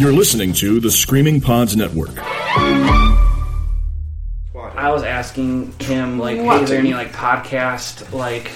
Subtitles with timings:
[0.00, 2.16] You're listening to the Screaming Pods Network.
[4.56, 6.62] I was asking him like, hey, What?
[6.62, 8.50] is there any like podcast like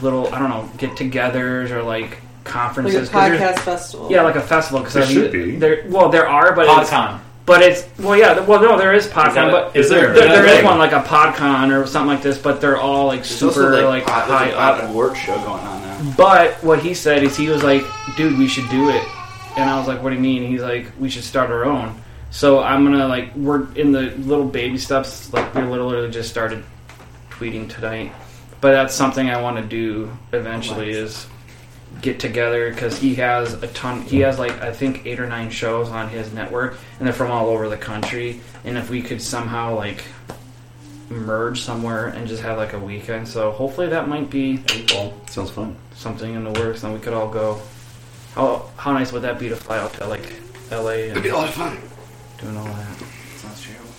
[0.00, 3.10] little I don't know get-togethers or like Like a conferences?
[3.10, 4.08] 'Cause there's- podcast festival.
[4.10, 5.56] Yeah, like a festival because There should be.
[5.56, 7.18] There, well, there are, but it's, PodCon.
[7.44, 10.14] but it's well, yeah, well, no, there is PodCon, that- but is there?
[10.14, 10.64] there, there Yeah.
[10.64, 13.88] one like a PodCon or something like this, but they're all like There's super also
[13.90, 14.90] like, pod- there's high a pod up.
[14.92, 16.14] work show going on now.
[16.16, 17.84] But what he said is he was like,
[18.16, 19.02] dude, we should do it,
[19.56, 20.46] and I was like, what do you mean?
[20.46, 22.00] He's like, we should start our own.
[22.30, 25.32] So I'm gonna like we're in the little baby steps.
[25.32, 26.64] Like we literally just started
[27.30, 28.12] tweeting tonight,
[28.60, 31.26] but that's something I want to do eventually is
[32.02, 34.02] get together because he has a ton.
[34.02, 37.30] He has like I think eight or nine shows on his network, and they're from
[37.30, 38.40] all over the country.
[38.64, 40.04] And if we could somehow like
[41.08, 44.60] merge somewhere and just have like a weekend, so hopefully that might be
[45.30, 45.76] Sounds fun.
[45.94, 47.62] something in the works, and we could all go.
[48.36, 50.32] How how nice would that be to fly out to like
[50.70, 51.02] L.A.
[51.08, 51.76] and It'd be a lot of fun.
[52.38, 52.98] doing all that?
[53.36, 53.90] Sounds terrible.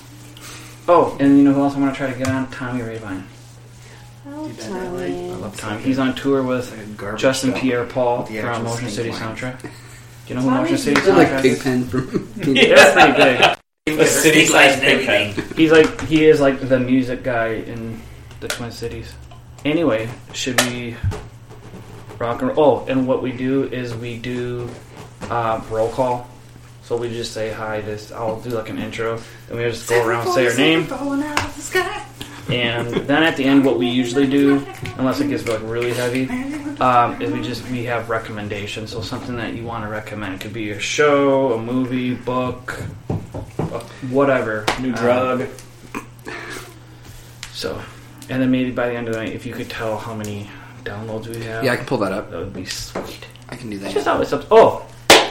[0.88, 2.50] Oh, and you know who else I want to try to get on?
[2.52, 3.24] Tommy Rayvine.
[4.30, 5.32] Oh, Dude, that Tommy.
[5.32, 5.82] I love Tommy.
[5.82, 7.60] He's on tour with Like a garbage Justin show.
[7.60, 9.36] Pierre Paul the from actual Motion City stink line.
[9.36, 9.62] Soundtrack.
[9.62, 9.70] Do
[10.28, 11.06] you know who Tommy's Motion City good.
[11.06, 11.58] They're like Soundtrack is?
[11.64, 12.54] Pigpen from.
[12.56, 14.00] Yeah, that's pretty big.
[14.00, 15.56] A city sized pigpen.
[15.56, 18.02] He's like he is like the music guy in
[18.42, 19.14] the Twin Cities.
[19.66, 20.96] Anyway, should we
[22.20, 22.84] rock and roll?
[22.84, 24.70] Oh, and what we do is we do
[25.30, 26.28] uh, roll call.
[26.84, 27.82] So we just say hi.
[27.82, 30.88] This I'll do like an intro, and we just go around and say our name.
[32.50, 34.66] And then at the end, what we usually do,
[34.98, 36.30] unless it gets like really heavy,
[36.80, 38.92] um, is we just we have recommendations.
[38.92, 42.82] So something that you want to recommend it could be a show, a movie, book,
[43.60, 44.66] uh, whatever.
[44.80, 45.48] New Um, drug.
[47.52, 47.82] so,
[48.30, 50.50] and then maybe by the end of the night, if you could tell how many
[50.88, 52.32] downloads we have, Yeah, I can pull that up.
[52.32, 53.26] that would be sweet.
[53.50, 54.14] I can do It's just that.
[54.14, 54.46] always up.
[54.52, 54.86] Oh,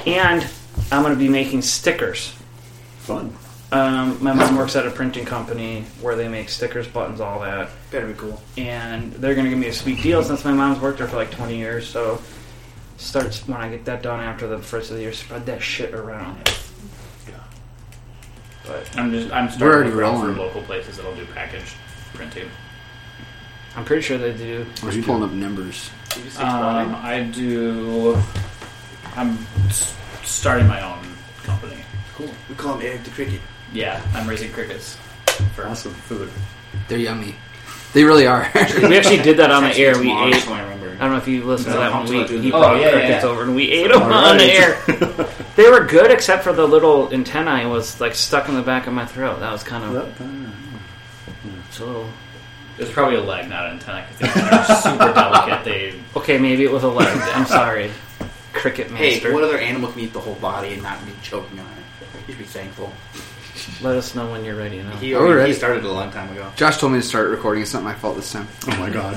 [0.07, 0.47] and
[0.93, 2.35] I'm going to be making stickers.
[2.99, 3.37] Fun.
[3.73, 7.69] Um, my mom works at a printing company where they make stickers, buttons, all that,
[7.91, 8.41] Better be cool.
[8.57, 11.17] and they're going to give me a sweet deal since my mom's worked there for
[11.17, 11.89] like 20 years.
[11.89, 12.21] So,
[12.97, 15.13] starts when I get that done after the first of the year.
[15.13, 16.39] Spread that shit around.
[18.67, 21.27] But I'm just I'm We're starting already to look around for local places that'll do
[21.35, 21.75] package
[22.15, 22.49] printing.
[23.77, 24.67] I'm pretty sure they do.
[24.83, 25.91] I'm just pulling up numbers.
[26.11, 28.17] Did you say Um, I do.
[29.17, 29.39] I'm
[29.69, 29.95] s-
[30.25, 30.99] starting my own
[31.45, 31.77] company.
[32.17, 32.31] Cool.
[32.49, 33.41] We call him Eric the Cricket.
[33.73, 34.97] Yeah, I'm raising crickets
[35.55, 35.93] for Awesome.
[35.93, 36.31] food.
[36.89, 37.35] They're yummy.
[37.93, 38.51] They really are.
[38.55, 39.99] We actually did that on the air.
[39.99, 40.35] We ate.
[40.49, 42.07] I don't know if you listened to No, that I'm one.
[42.07, 43.31] talking We, about he doing- brought Oh, yeah, crickets yeah.
[43.31, 44.79] over and we ate them on the air.
[45.57, 48.93] They were good except for the little antennae was like stuck in the back of
[48.93, 49.41] my throat.
[49.41, 50.15] That was kind of
[51.71, 52.07] so.
[52.77, 55.65] There's probably a leg, not an antenna, because they're super delicate.
[55.65, 57.09] They Okay, maybe it was a leg.
[57.35, 57.91] I'm sorry,
[58.53, 59.33] cricket Hey, master.
[59.33, 61.73] what other animal can eat the whole body and not be choking on it?
[62.29, 62.93] You should be thankful.
[63.81, 64.77] Let us know when you're ready.
[64.77, 64.91] You know.
[64.91, 65.53] He, already, ready.
[65.53, 66.53] he started a long time ago.
[66.57, 67.63] Josh told me to start recording.
[67.63, 68.47] It's not my fault this time.
[68.69, 69.17] Oh my god.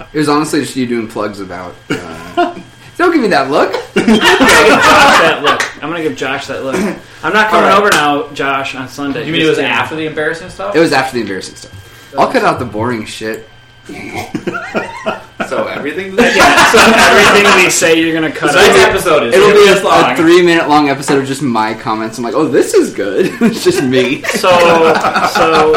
[0.12, 1.74] It was honestly just you doing plugs about.
[1.90, 2.58] Uh,
[2.96, 3.74] don't give me that look.
[3.96, 5.62] I'm gonna give Josh that look.
[5.82, 6.76] I'm gonna give Josh that look.
[7.22, 9.26] I'm not coming over now, Josh, on Sunday.
[9.26, 10.74] you mean it was Just- after the embarrassing stuff?
[10.74, 12.14] It was after the embarrassing stuff.
[12.18, 13.48] I'll cut out the boring shit.
[15.48, 16.10] So everything.
[16.16, 18.88] so everything we say, you're gonna cut Tonight's out.
[18.90, 20.10] episode is It'll be this a, long.
[20.10, 22.18] a three minute long episode of just my comments.
[22.18, 23.26] I'm like, oh, this is good.
[23.42, 24.22] it's just me.
[24.22, 25.72] So, so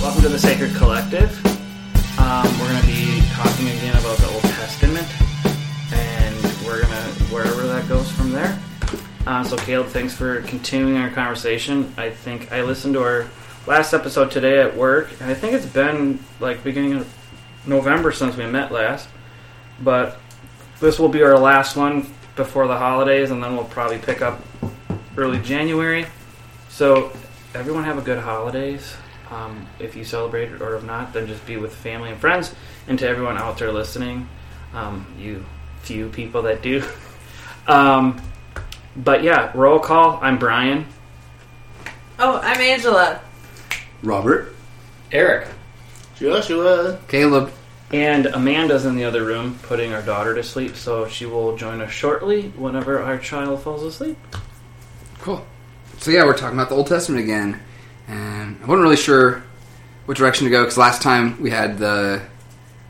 [0.00, 1.32] welcome to the Sacred Collective.
[9.26, 11.94] Uh, so, Caleb, thanks for continuing our conversation.
[11.96, 13.26] I think I listened to our
[13.66, 17.14] last episode today at work, and I think it's been like beginning of
[17.66, 19.08] November since we met last.
[19.80, 20.20] But
[20.78, 24.42] this will be our last one before the holidays, and then we'll probably pick up
[25.16, 26.04] early January.
[26.68, 27.10] So,
[27.54, 28.94] everyone have a good holidays.
[29.30, 32.54] Um, if you celebrate it or if not, then just be with family and friends.
[32.88, 34.28] And to everyone out there listening,
[34.74, 35.46] um, you
[35.80, 36.82] few people that do.
[37.66, 38.20] um,
[38.96, 40.18] but yeah, roll call.
[40.22, 40.86] I'm Brian.
[42.18, 43.20] Oh, I'm Angela.
[44.02, 44.54] Robert.
[45.10, 45.48] Eric.
[46.16, 46.98] Joshua.
[47.08, 47.52] Caleb.
[47.92, 51.80] And Amanda's in the other room putting our daughter to sleep, so she will join
[51.80, 54.16] us shortly whenever our child falls asleep.
[55.20, 55.44] Cool.
[55.98, 57.60] So yeah, we're talking about the Old Testament again,
[58.08, 59.42] and I wasn't really sure
[60.06, 62.20] what direction to go because last time we had the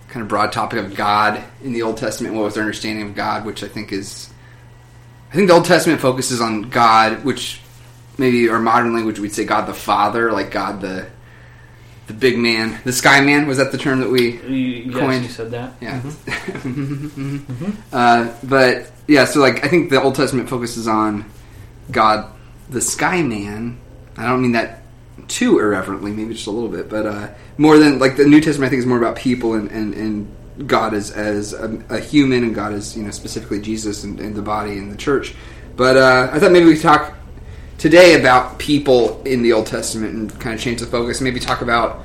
[0.08, 2.34] kind of broad topic of God in the Old Testament.
[2.34, 4.30] What was their understanding of God, which I think is,
[5.34, 7.60] I think the Old Testament focuses on God, which
[8.18, 11.08] maybe our modern language we'd say God the Father, like God the
[12.06, 13.48] the big man, the sky man.
[13.48, 15.24] Was that the term that we You, yes, Coined.
[15.24, 15.74] you said that.
[15.80, 16.00] Yeah.
[17.92, 21.28] uh, but yeah, so like I think the Old Testament focuses on
[21.90, 22.30] God,
[22.70, 23.80] the Sky Man.
[24.16, 24.82] I don't mean that
[25.26, 27.28] too irreverently, maybe just a little bit, but uh,
[27.58, 28.68] more than like the New Testament.
[28.68, 30.36] I think is more about people and and, and
[30.66, 34.34] God as as a, a human, and God as you know specifically Jesus and, and
[34.34, 35.34] the body and the church.
[35.76, 37.14] But uh, I thought maybe we could talk
[37.78, 41.20] today about people in the Old Testament and kind of change the focus.
[41.20, 42.04] Maybe talk about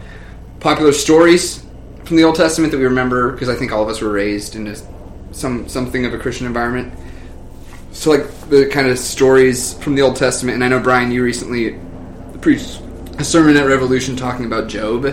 [0.60, 1.64] popular stories
[2.06, 4.56] from the Old Testament that we remember because I think all of us were raised
[4.56, 4.76] in a,
[5.32, 6.94] some something of a Christian environment.
[7.92, 11.24] So like the kind of stories from the Old Testament, and I know Brian, you
[11.24, 11.78] recently
[12.42, 12.82] preached
[13.18, 15.06] a sermon at Revolution talking about Job,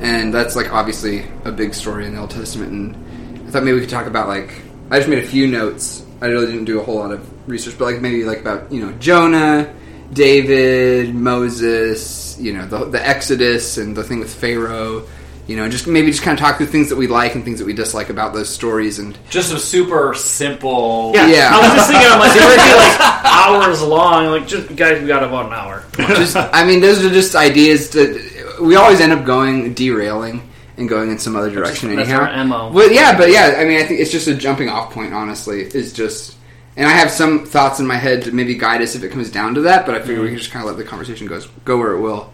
[0.00, 2.72] and that's like obviously a big story in the Old Testament.
[2.72, 6.04] And I thought maybe we could talk about like I just made a few notes.
[6.20, 8.84] I really didn't do a whole lot of research, but like maybe like about you
[8.84, 9.74] know Jonah,
[10.12, 15.06] David, Moses, you know the the Exodus and the thing with Pharaoh.
[15.46, 17.58] You know, just maybe just kind of talk through things that we like and things
[17.58, 21.12] that we dislike about those stories, and Just a super simple.
[21.14, 21.26] Yeah.
[21.26, 21.50] Yeah.
[21.54, 24.26] I was just thinking, I'm like, they would be like hours long.
[24.26, 25.84] Like, just guys, we got about an hour.
[25.96, 27.88] just I mean, those are just ideas.
[27.90, 28.27] To,
[28.60, 32.24] we always end up going derailing and going in some other direction That's anyhow.
[32.24, 32.72] our MO.
[32.72, 35.12] Well, yeah, but yeah, I mean, I think it's just a jumping off point.
[35.12, 36.36] Honestly, is just,
[36.76, 39.30] and I have some thoughts in my head to maybe guide us if it comes
[39.30, 39.86] down to that.
[39.86, 42.00] But I figure we can just kind of let the conversation go go where it
[42.00, 42.32] will.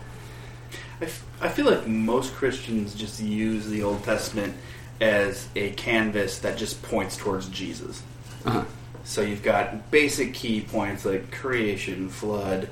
[1.01, 4.55] I, f- I feel like most Christians just use the Old Testament
[5.01, 8.03] as a canvas that just points towards Jesus.
[8.45, 8.65] Uh-huh.
[9.05, 12.71] So you've got basic key points like creation, flood,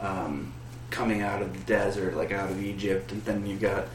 [0.00, 0.52] um,
[0.94, 3.86] coming out of the desert, like out of Egypt, and then you've got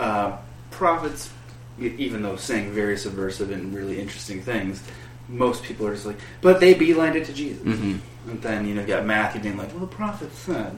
[0.00, 0.36] uh,
[0.72, 1.30] prophets,
[1.78, 4.82] even though saying very subversive and really interesting things.
[5.28, 7.62] Most people are just like, but they beelined it to Jesus.
[7.62, 8.00] Mhm.
[8.26, 10.74] And then you know you got Matthew being like, well, the prophets said,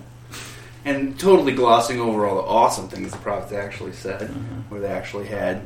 [0.85, 4.29] and totally glossing over all the awesome things the prophets actually said,
[4.69, 5.63] where they actually had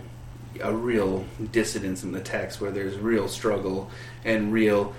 [0.63, 3.91] a real dissidence in the text, where there's real struggle
[4.25, 4.95] and real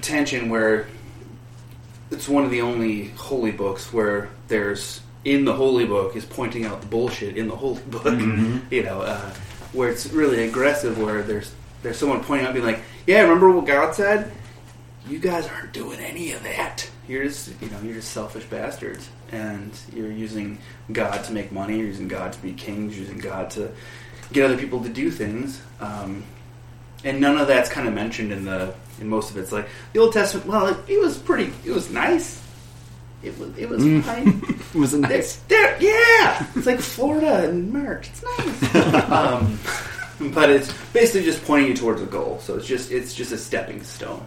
[0.00, 0.86] tension, where
[2.10, 6.64] it's one of the only holy books where there's in the holy book is pointing
[6.64, 8.04] out the bullshit in the holy book.
[8.70, 9.30] You know, uh,
[9.72, 11.52] where it's really aggressive, where there's
[11.82, 14.32] there's someone pointing out, being like, "Yeah, remember what God said?
[15.08, 16.88] You guys aren't doing any of that.
[17.06, 20.58] You're just you know you're just selfish bastards, and you're using
[20.92, 21.78] God to make money.
[21.78, 22.96] You're using God to be kings.
[22.96, 23.70] You're using God to
[24.32, 26.24] get other people to do things." Um,
[27.04, 29.40] and none of that's kind of mentioned in the in most of it.
[29.40, 30.46] It's like the Old Testament.
[30.46, 31.52] Well, it, it was pretty.
[31.64, 32.42] It was nice.
[33.22, 34.42] It was it was fine.
[34.74, 35.36] It was nice.
[35.46, 38.10] There, yeah, it's like Florida and March.
[38.10, 38.74] It's nice.
[39.10, 39.56] um,
[40.32, 42.40] but it's basically just pointing you towards a goal.
[42.40, 44.24] So it's just it's just a stepping stone,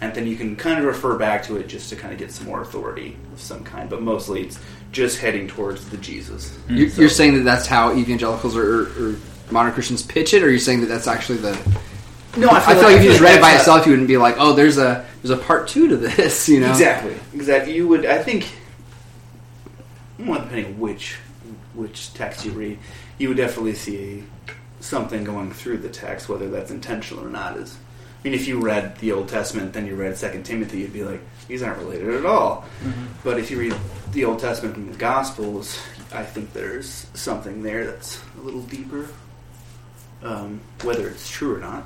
[0.00, 2.32] and then you can kind of refer back to it just to kind of get
[2.32, 3.88] some more authority of some kind.
[3.88, 4.58] But mostly it's
[4.90, 6.58] just heading towards the Jesus.
[6.68, 9.16] You're, you're saying that that's how evangelicals or, or, or
[9.50, 11.78] modern Christians pitch it, or you're saying that that's actually the.
[12.36, 14.16] No, I feel like if you just read it by that's itself, you wouldn't be
[14.16, 16.70] like, "Oh, there's a there's a part two to this," you know?
[16.70, 17.14] Exactly.
[17.34, 17.74] Exactly.
[17.74, 18.06] You would.
[18.06, 18.48] I think.
[20.18, 21.16] Well, depending on which
[21.74, 22.78] which text you read,
[23.18, 24.24] you would definitely see
[24.80, 27.56] something going through the text, whether that's intentional or not.
[27.56, 27.76] Is
[28.24, 31.04] I mean, if you read the Old Testament, then you read Second Timothy, you'd be
[31.04, 32.64] like, these aren't related at all.
[33.22, 33.74] But if you read
[34.12, 35.78] the Old Testament and the Gospels,
[36.10, 39.08] I think there's something there that's a little deeper.
[40.22, 41.84] Um, whether it's true or not,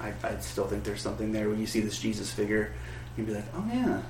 [0.00, 1.48] I, I still think there's something there.
[1.48, 2.72] When you see this Jesus figure,
[3.16, 4.00] you'd be like, oh yeah,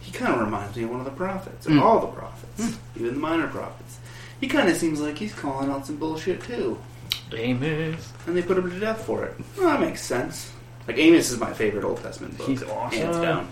[0.00, 1.82] he kind of reminds me of one of the prophets, or Mm.
[1.82, 3.98] all the prophets, even the minor prophets.
[4.40, 6.78] He kind of seems like he's calling out some bullshit too,
[7.32, 8.12] Amos.
[8.26, 9.34] and they put him to death for it.
[9.56, 10.52] Well, that makes sense.
[10.88, 12.48] Like Amos is my favorite Old Testament book.
[12.48, 12.98] He's awesome.
[12.98, 13.48] hands down.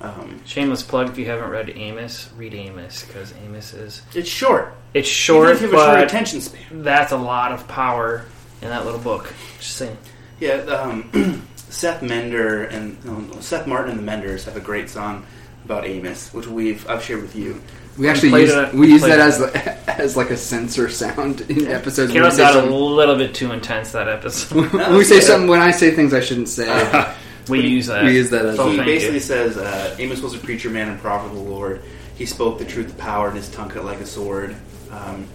[0.00, 4.72] Um, Shameless plug if you haven't read Amos, read Amos because Amos is it's short.
[4.94, 6.82] it's short, Even if you have a short attention span.
[6.82, 8.24] that's a lot of power
[8.62, 9.32] in that little book.
[9.58, 9.98] Just saying.
[10.40, 15.24] Yeah, um, Seth Mender and no, Seth Martin and the Menders have a great song
[15.64, 17.60] about Amos, which we've I've shared with you.
[17.98, 19.20] We actually played use it- we use that it.
[19.20, 19.40] as
[19.98, 22.12] as like a censor sound in episodes.
[22.12, 24.72] When we Caleb got a little bit too intense that episode.
[24.72, 27.14] when we say something, when I say things I shouldn't say,
[27.48, 28.04] we use that.
[28.04, 28.58] we use that as.
[28.58, 29.20] Oh, he basically you.
[29.20, 31.82] says uh, Amos was a preacher man and prophet of the Lord.
[32.16, 34.56] He spoke the truth of power, and his tongue cut like a sword.
[34.90, 35.26] Um,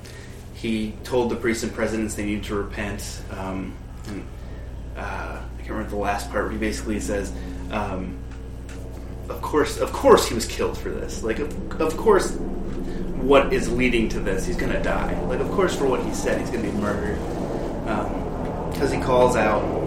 [0.53, 3.21] he told the priests and presidents they needed to repent.
[3.31, 3.73] Um,
[4.07, 4.25] and,
[4.95, 6.45] uh, I can't remember the last part.
[6.45, 7.33] where he basically says,
[7.71, 8.17] um,
[9.29, 11.23] "Of course, of course, he was killed for this.
[11.23, 12.31] Like, of, of course,
[13.21, 14.45] what is leading to this?
[14.45, 15.19] He's going to die.
[15.23, 17.17] Like, of course, for what he said, he's going to be murdered
[18.71, 19.85] because he calls out."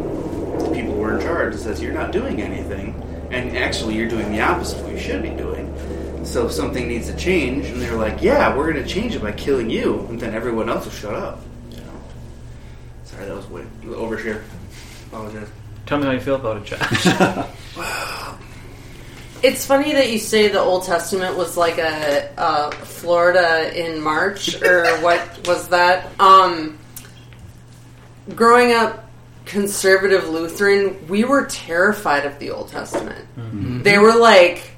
[0.59, 3.01] the people who are in charge and says you're not doing anything
[3.31, 5.73] and actually you're doing the opposite of what you should be doing
[6.25, 9.33] So something needs to change, and they're like, "Yeah, we're going to change it by
[9.33, 11.41] killing you," and then everyone else will shut up.
[13.05, 14.43] Sorry, that was way overshare.
[15.09, 15.49] Apologize.
[15.87, 17.47] Tell me how you feel about it, Josh.
[19.41, 24.61] It's funny that you say the Old Testament was like a, uh Florida in March,
[24.61, 26.09] or what was that?
[26.21, 26.77] Um,
[28.35, 29.09] growing up
[29.45, 33.25] conservative Lutheran, we were terrified of the Old Testament.
[33.85, 34.73] They were like,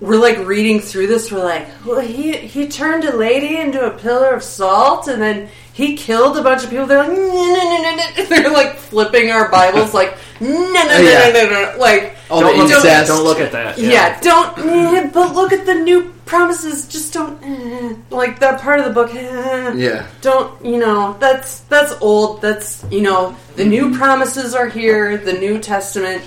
[0.00, 1.30] we're like reading through this.
[1.32, 5.48] We're like, well, he he turned a lady into a pillar of salt, and then
[5.72, 6.86] he killed a bunch of people.
[6.86, 8.24] They're like, no, no, no, no, no.
[8.26, 11.30] They're like flipping our Bibles, like, no, no, no, Yeah.
[11.32, 12.16] no, no, no, like.
[12.30, 13.08] All don't, the look, incest.
[13.08, 13.78] don't look at that.
[13.78, 14.58] Yeah, don't.
[14.58, 16.88] eh, but look at the new promises.
[16.88, 19.14] Just don't like that part of the book.
[19.14, 19.74] eh.
[19.76, 20.06] Yeah.
[20.22, 21.16] Don't you know?
[21.20, 22.40] That's that's old.
[22.40, 25.18] That's you know the new promises are here.
[25.18, 26.22] The New Testament,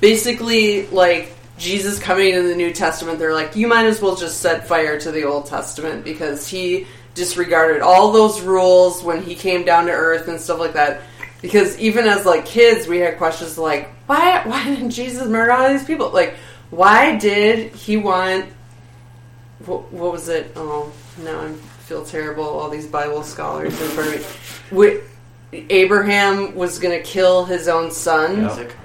[0.00, 3.18] basically, like Jesus coming in the New Testament.
[3.18, 6.86] They're like, you might as well just set fire to the Old Testament because he
[7.14, 11.00] disregarded all those rules when he came down to earth and stuff like that.
[11.42, 15.68] Because even as like kids, we had questions like, why why did Jesus murder all
[15.68, 16.10] these people?
[16.10, 16.34] Like,
[16.70, 18.46] why did he want?
[19.66, 20.52] What, what was it?
[20.56, 21.52] Oh, now I
[21.84, 22.44] feel terrible.
[22.44, 24.26] All these Bible scholars in front of me.
[24.70, 25.00] Wi-
[25.70, 28.76] Abraham was going to kill his own son, Isaac.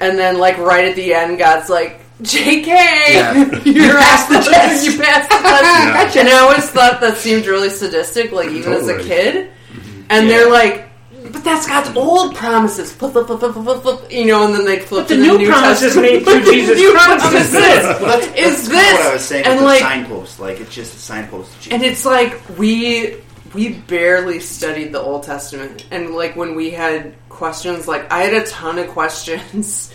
[0.00, 2.70] and then like right at the end, God's like, "J.K.
[3.14, 3.34] Yeah.
[3.64, 4.86] you passed the test.
[4.86, 8.88] You passed the test." And I always thought that seemed really sadistic, like even as
[8.88, 9.08] a Totally.
[9.08, 9.50] kid.
[9.72, 10.02] Mm-hmm.
[10.10, 10.88] And they're like,
[11.32, 14.64] "But that's God's old promises." Flip, flip, flip, flip, flip, flip, you know, and then
[14.64, 16.12] they flip the to new New promises Testament.
[16.12, 17.82] made through the Jesus new Christ is promises this.
[18.00, 20.40] Well, that's, is that's kinda this what I was saying and with like the signpost.
[20.40, 21.62] Like it's just a signpost.
[21.64, 23.16] to and it's like we
[23.54, 28.34] we barely studied the Old Testament, and like when we had questions, like I had
[28.34, 29.92] a ton of questions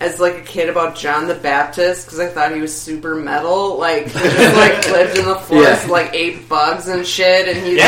[0.00, 3.76] as like a kid about John the Baptist because I thought he was super metal,
[3.78, 5.92] like he just like lived in the forest, Yeah.
[5.92, 7.84] like ate bugs and shit, and he Yeah.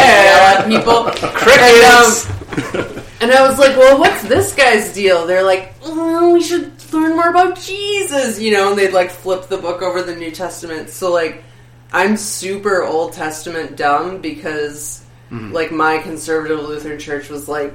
[0.66, 1.28] like yell at people.
[1.30, 2.26] Crickets.
[2.28, 5.26] And, um, and I was like, well, what's this guy's deal?
[5.26, 9.48] They're like, oh, we should learn more about Jesus, you know, and they'd like flip
[9.48, 10.90] the book over the New Testament.
[10.90, 11.42] So, like,
[11.94, 17.74] I'm super Old Testament dumb because, like, my conservative Lutheran church was like,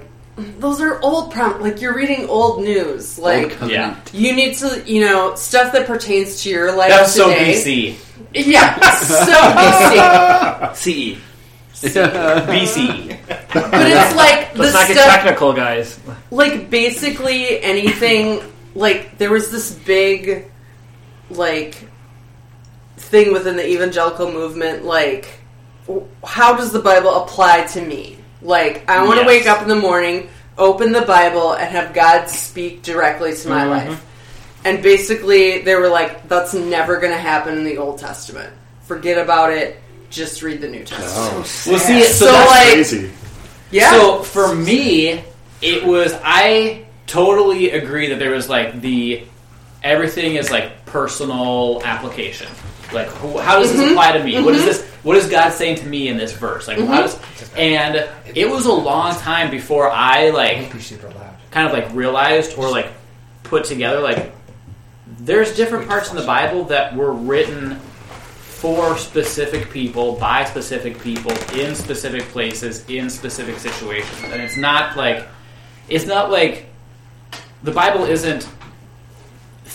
[0.60, 3.96] those are old prom like you're reading old news like Old Yeah.
[4.14, 7.96] you need to you know stuff that pertains to your life That's so BC.
[8.34, 9.34] yeah so
[10.74, 11.18] BC
[11.74, 11.94] CE.
[11.94, 13.18] BC.
[13.28, 16.00] but it's like the Let's not get stuff technical, guys.
[16.32, 18.42] like basically anything
[18.76, 20.52] like there was this big
[21.30, 21.88] like
[22.98, 25.40] thing within the evangelical movement like
[26.24, 29.28] how does the bible apply to me like i want to Yes.
[29.28, 33.64] wake up in the morning open the bible and have god speak directly to my
[33.66, 33.70] Mhm.
[33.70, 34.06] life
[34.66, 38.54] and basically they were like that's never going to happen in the old testament
[38.86, 39.80] forget about it
[40.10, 43.12] just read the new testament Oh, Well, see, so, So, that's like- crazy.
[43.72, 45.22] yeah So for me,
[45.62, 49.24] it was I totally agree that there was like the
[49.84, 52.48] everything is like personal application.
[52.94, 53.92] Like, who, how does this mm-hmm.
[53.92, 54.42] apply to me?
[54.42, 54.68] What is mm-hmm.
[54.68, 54.84] this?
[55.04, 56.68] What is God saying to me in this verse?
[56.68, 57.42] Like, how mm-hmm.
[57.42, 57.54] does?
[57.56, 60.72] And it was a long time before I like
[61.52, 62.90] kind of like realized or like
[63.44, 64.34] put together like
[65.20, 67.80] there's different parts in the Bible that were written
[68.58, 74.98] for specific people by specific people in specific places in specific situations and it's not
[74.98, 75.28] like
[75.90, 76.66] it's not like
[77.62, 78.50] the bible isn't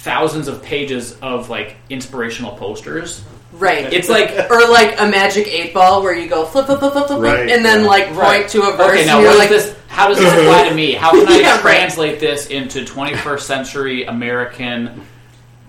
[0.03, 5.73] thousands of pages of like inspirational posters right it's like or like a magic eight
[5.73, 7.87] ball where you go flip, flip, flip, flip, flip, Right, and then yeah.
[7.87, 8.49] like point Right.
[8.49, 8.89] to a verse.
[8.99, 11.53] okay now what like, this how does this apply to me how can i Yeah,
[11.53, 11.61] right.
[11.61, 15.03] translate this into 21st century american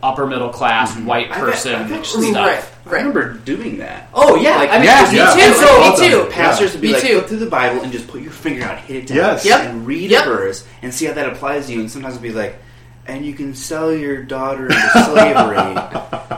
[0.01, 1.05] upper middle class mm-hmm.
[1.05, 4.09] white I've- person I've actually- stuff right, I remember doing that.
[4.13, 5.33] oh yeah Like, i mean yeah, Me Yeah.
[5.33, 5.39] too.
[5.41, 6.09] And so- me Well too.
[6.23, 6.31] done.
[6.31, 7.13] Pastors would be Me like, too.
[7.19, 9.45] flip through the Bible and just put your finger out, hit it down, Yes.
[9.45, 9.59] Yep.
[9.61, 10.25] and read Yep.
[10.25, 11.79] a verse and see how that applies to you.
[11.81, 12.57] And sometimes it'd be like,
[13.05, 15.75] and you can sell your daughter into slavery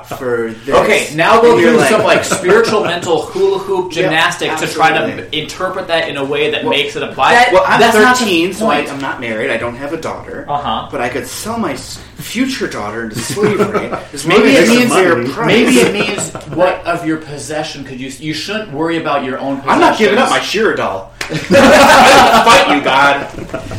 [0.17, 0.69] for this.
[0.75, 4.91] Okay, now we'll do like- some like spiritual mental hula hoop Yep, gymnastics to try
[4.97, 7.33] to interpret that in a way that Well, makes it apply.
[7.33, 9.51] that- Well, I'm That's 13, so I, I'm not married.
[9.51, 10.45] I don't have a daughter.
[10.49, 10.87] Uh-huh.
[10.91, 13.89] But I could sell my future daughter into slavery.
[14.27, 15.29] Maybe it means money.
[15.31, 15.47] price.
[15.47, 18.09] Maybe it means what of your possession could you?
[18.09, 19.57] You shouldn't worry about your own.
[19.57, 19.71] Possessions.
[19.73, 21.11] I'm not giving up my She-Ra doll.
[21.19, 23.29] Fight you, God.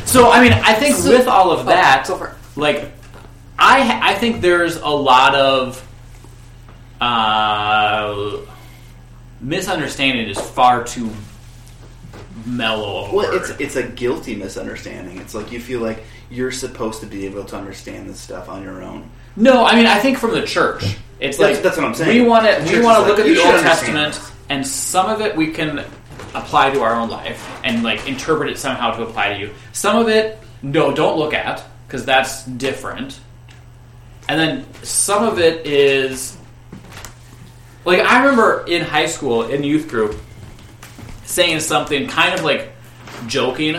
[0.06, 2.34] So I mean, I think So- with all of Oh, that, go for it.
[2.56, 2.92] Like,
[3.58, 5.86] I I think there's a lot of
[7.00, 8.38] uh,
[9.40, 11.10] misunderstanding is far too
[12.44, 15.18] mellow Well, it's it's a guilty misunderstanding.
[15.18, 18.62] It's like you feel like you're supposed to be able to understand this stuff on
[18.62, 19.10] your own.
[19.36, 20.96] No, I mean I think from the church.
[21.18, 22.22] It's That's- like that's what I'm saying.
[22.22, 25.20] We want to we want to look like, at the Old Testament, and some of
[25.20, 25.84] it we can
[26.34, 29.54] apply to our own life and like interpret it somehow to apply to you.
[29.72, 33.20] Some of it, no, don't look at because that's different.
[34.28, 36.36] And then some of it is
[37.84, 40.16] like I remember in high school in youth group
[41.24, 42.72] saying something kind of like
[43.26, 43.76] joking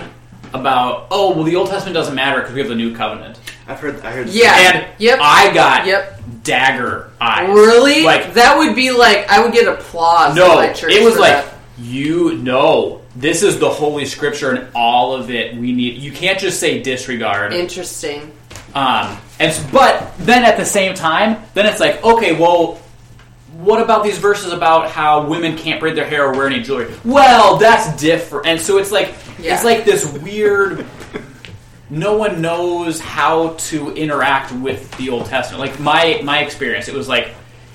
[0.54, 3.40] about, oh well, the Old Testament doesn't matter because we have the New Covenant.
[3.68, 4.00] I've heard.
[4.06, 4.30] I heard.
[4.30, 4.54] Yeah.
[4.74, 5.20] And Yep.
[5.22, 6.22] I got Yep.
[6.44, 7.50] dagger eyes.
[7.50, 8.04] Really?
[8.04, 10.34] Like that would be like I would get applause.
[10.36, 11.54] no, in my church it was for like that.
[11.78, 15.97] you know this is the holy scripture and all of it we need.
[16.01, 17.53] You can't just say disregard.
[17.53, 18.31] interesting.
[18.75, 22.79] Um, and s- but then at the same time, then it's like okay, well.
[23.53, 26.93] What about these verses about how women can't braid their hair or wear any jewelry?
[27.03, 28.45] Well, that's different.
[28.45, 29.55] And so it's like Yeah.
[29.55, 30.86] it's like this weird.
[31.89, 35.59] No one knows how to interact with the Old Testament.
[35.71, 37.29] Like my my experience, it was like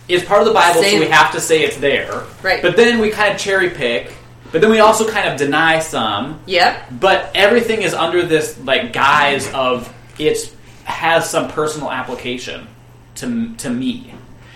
[0.08, 1.00] it's part of the Bible, Same.
[1.00, 2.22] so we have to say it's there.
[2.44, 2.62] Right.
[2.62, 4.12] But then we kind of cherry pick.
[4.52, 6.40] But then we also kind of deny some.
[6.46, 7.00] Yep.
[7.00, 10.54] But everything is under this like guise of it
[10.84, 12.68] has some personal application
[13.16, 14.14] to to me.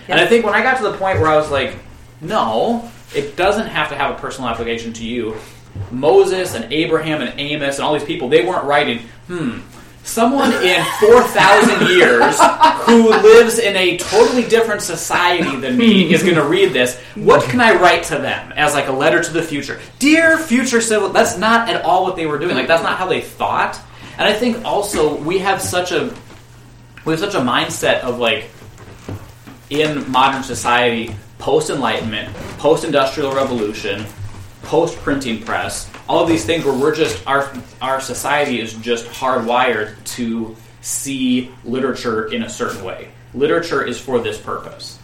[0.09, 1.75] And I think when I got to the point where I was like,
[2.21, 5.37] no, it doesn't have to have a personal application to you.
[5.91, 9.59] Moses and Abraham and Amos and all these people, they weren't writing, hmm,
[10.07, 12.39] someone in 4,000 years
[12.87, 16.99] who lives in a totally different society than me is going to read this.
[17.17, 19.81] What can I write to them as like a letter to the future?
[19.99, 22.55] Dear future civil, that's not at all what they were doing.
[22.55, 23.79] Like that's not how they thought.
[24.17, 26.15] And I think also we have such a
[27.05, 28.49] we have such a mindset of like
[29.71, 34.07] in modern society, post enlightenment, post industrial revolution,
[34.63, 39.07] post printing press, all of these things where we're just our our society is just
[39.07, 43.09] hardwired to see literature in a certain way.
[43.35, 44.99] Literature is for this purpose.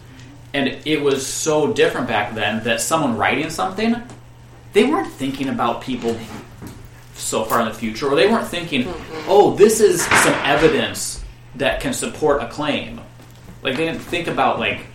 [0.53, 3.95] And it was so different back then that someone writing something,
[4.71, 6.17] they weren't thinking about people
[7.15, 9.25] so far in the future, or they weren't thinking, mm-hmm.
[9.27, 11.23] oh, this is some evidence
[11.55, 12.99] that can support a claim.
[13.61, 14.85] Like they didn't think about like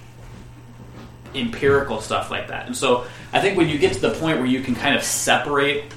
[1.35, 2.67] empirical stuff like that.
[2.67, 5.03] And so I think when you get to the point where you can kind of
[5.03, 5.93] separate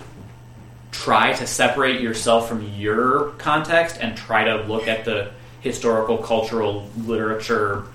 [0.92, 6.90] try to separate yourself from your context and try to look at the historical, cultural,
[6.98, 7.86] literature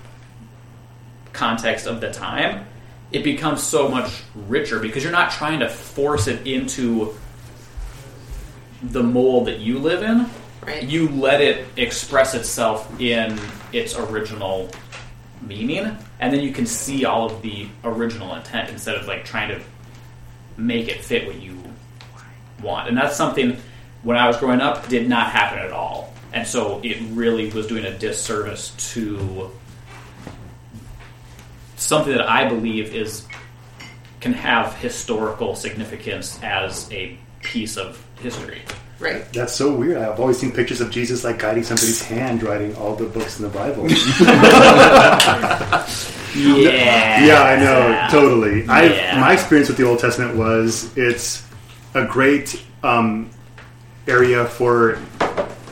[1.31, 2.65] context of the time,
[3.11, 7.13] it becomes so much richer because you're not trying to force it into
[8.81, 10.29] the mold that you live in
[10.65, 10.83] Right.
[10.83, 13.39] you let it express itself in
[13.71, 14.69] its original
[15.41, 19.49] meaning, and then you can see all of the original intent instead of like trying
[19.49, 19.61] to
[20.57, 21.61] make it fit what you
[22.61, 22.87] want.
[22.87, 23.57] And that's something
[24.03, 27.67] when I was growing up did not happen at all, and so it really was
[27.67, 29.51] doing a disservice to
[31.75, 33.25] something that I believe is
[34.19, 38.61] can have historical significance as a piece of history.
[38.99, 39.31] Right.
[39.33, 39.97] That's so weird.
[39.97, 43.43] I've always seen pictures of Jesus like guiding somebody's hand, writing all the books in
[43.43, 43.87] the Bible.
[46.35, 47.25] Yeah.
[47.25, 48.67] yeah, I know, totally.
[48.67, 49.19] I Yeah.
[49.19, 51.43] my experience with the Old Testament was it's
[51.95, 53.31] a great um,
[54.07, 54.99] area for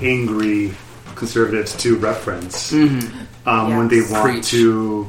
[0.01, 0.71] angry
[1.13, 3.27] conservatives to reference um,
[3.77, 4.47] when they want Preach.
[4.51, 5.07] to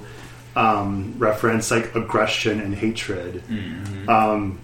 [0.57, 3.43] um, reference like aggression and hatred.
[4.09, 4.59] Um,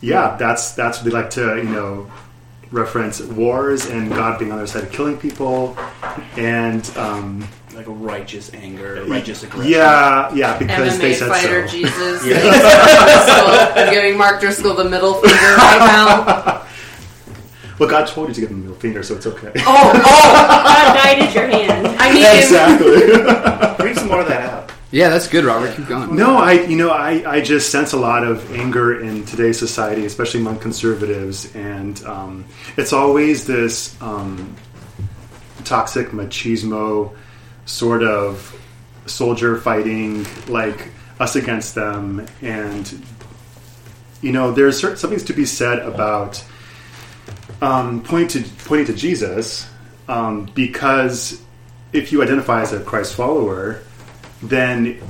[0.00, 2.10] yeah, that's that's what they like to you know
[2.72, 5.76] reference wars and God being on their side of killing people
[6.36, 6.88] and.
[6.96, 9.70] Um, like a righteous anger, righteous aggression.
[9.70, 11.76] yeah, yeah, because they MMA said fighter so.
[11.76, 12.22] Jesus.
[12.24, 16.62] I'm giving Mark Driscoll the middle finger right now.
[17.78, 19.52] Well, God told you to give him the middle finger, so it's okay.
[19.56, 20.02] Oh, oh!
[20.02, 21.86] God guided your hand.
[22.00, 22.36] I need him.
[22.38, 23.84] exactly.
[23.84, 24.72] Read some more of that out.
[24.92, 25.74] Yeah, that's good, Robert.
[25.76, 26.14] Keep going.
[26.14, 30.06] no, I, you know, I, I just sense a lot of anger in today's society,
[30.06, 32.44] especially among conservatives, and um,
[32.76, 34.54] it's always this um,
[35.64, 37.14] toxic machismo
[37.64, 38.56] sort of
[39.06, 43.04] soldier fighting, like us against them, and
[44.22, 46.44] you know, there's cer- something to be said about
[47.60, 49.68] um, pointing to pointing to Jesus,
[50.08, 51.42] um, because
[51.92, 53.82] if you identify as a Christ follower,
[54.42, 55.00] then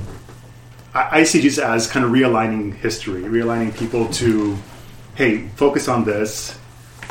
[0.93, 4.57] I, I see Jesus as kind of realigning history, realigning people to,
[5.15, 6.57] hey, focus on this,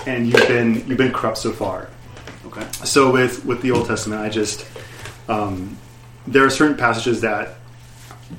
[0.07, 1.89] and you've been you've been corrupt so far.
[2.47, 2.67] Okay.
[2.85, 4.67] So with with the Old Testament, I just
[5.29, 5.77] um,
[6.27, 7.57] there are certain passages that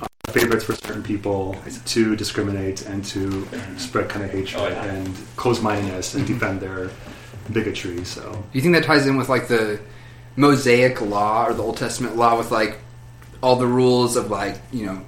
[0.02, 4.84] are favorites for certain people to discriminate and to spread kind of hatred Oh, yeah.
[4.86, 6.90] and close-mindedness and defend their
[7.52, 8.04] bigotry.
[8.06, 9.80] So Do you think that ties in with like the
[10.36, 12.80] Mosaic law or the Old Testament law with like
[13.42, 15.02] all the rules of like you know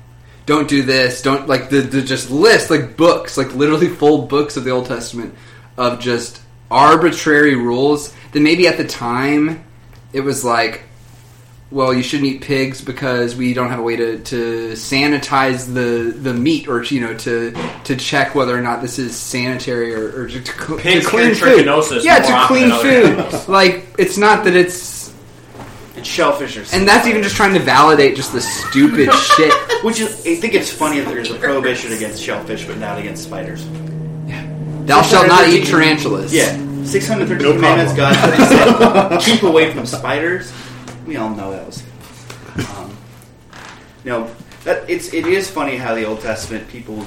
[0.46, 4.58] don't do this don't like the, the just list like books like literally full books
[4.58, 5.34] of the old testament
[5.78, 9.64] of just arbitrary rules that maybe at the time
[10.14, 10.84] it was like
[11.72, 16.12] well you shouldn't eat pigs because we don't have a way to, to sanitize the
[16.12, 17.52] the meat or you know to
[17.84, 21.66] to check whether or not this is sanitary or, or to, cl- to clean food.
[21.66, 23.48] trichinosis yeah to clean food.
[23.48, 24.99] Like it's not that it's
[26.00, 30.00] It's shellfish or and that's even just trying to validate just the stupid shit Which
[30.00, 33.68] is, I think it's funny that there's a prohibition against shellfish, but not against spiders.
[34.86, 37.94] thou shalt not eat tarantulas Yeah, 613 No commandments.
[37.94, 40.54] God said, keep away from spiders.
[41.06, 41.84] We all know that was.
[42.78, 42.96] Um,
[44.06, 47.06] you know, that it's it is funny how the Old Testament people,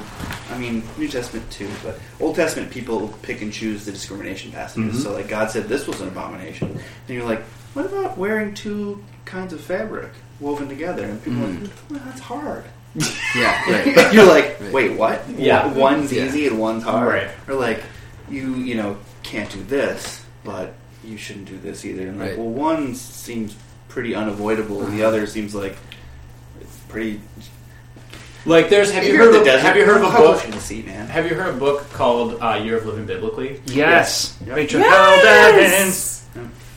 [0.52, 4.94] I mean New Testament too, but Old Testament people pick and choose the discrimination passages.
[4.94, 5.02] Mm-hmm.
[5.02, 7.42] So like God said this was an abomination, and you're like,
[7.74, 10.10] what about wearing two kinds of fabric
[10.40, 11.04] woven together?
[11.04, 11.90] And people are like, mm.
[11.90, 12.64] well, that's hard.
[13.34, 15.26] yeah right You're like, wait, what?
[15.30, 15.72] Yeah.
[15.72, 16.26] One's Yeah.
[16.26, 17.08] easy and one's hard.
[17.08, 17.30] Right.
[17.48, 17.82] Or like,
[18.28, 22.06] you you know can't do this, but you shouldn't do this either.
[22.06, 22.38] And like, Right.
[22.38, 23.56] well, one seems
[23.88, 25.08] pretty unavoidable, and the uh-huh.
[25.16, 25.76] other seems like
[26.60, 27.20] it's pretty.
[28.44, 29.66] Like, there's have you You're in heard the of, desert.
[29.66, 30.40] have you heard of a book?
[30.40, 31.06] close you sea, man?
[31.08, 33.60] Have you heard of a book called uh, Year of Living Biblically?
[33.66, 34.36] Yes.
[34.46, 34.56] Yep.
[34.56, 35.62] Rachel Held Evans.
[35.70, 36.18] Yes!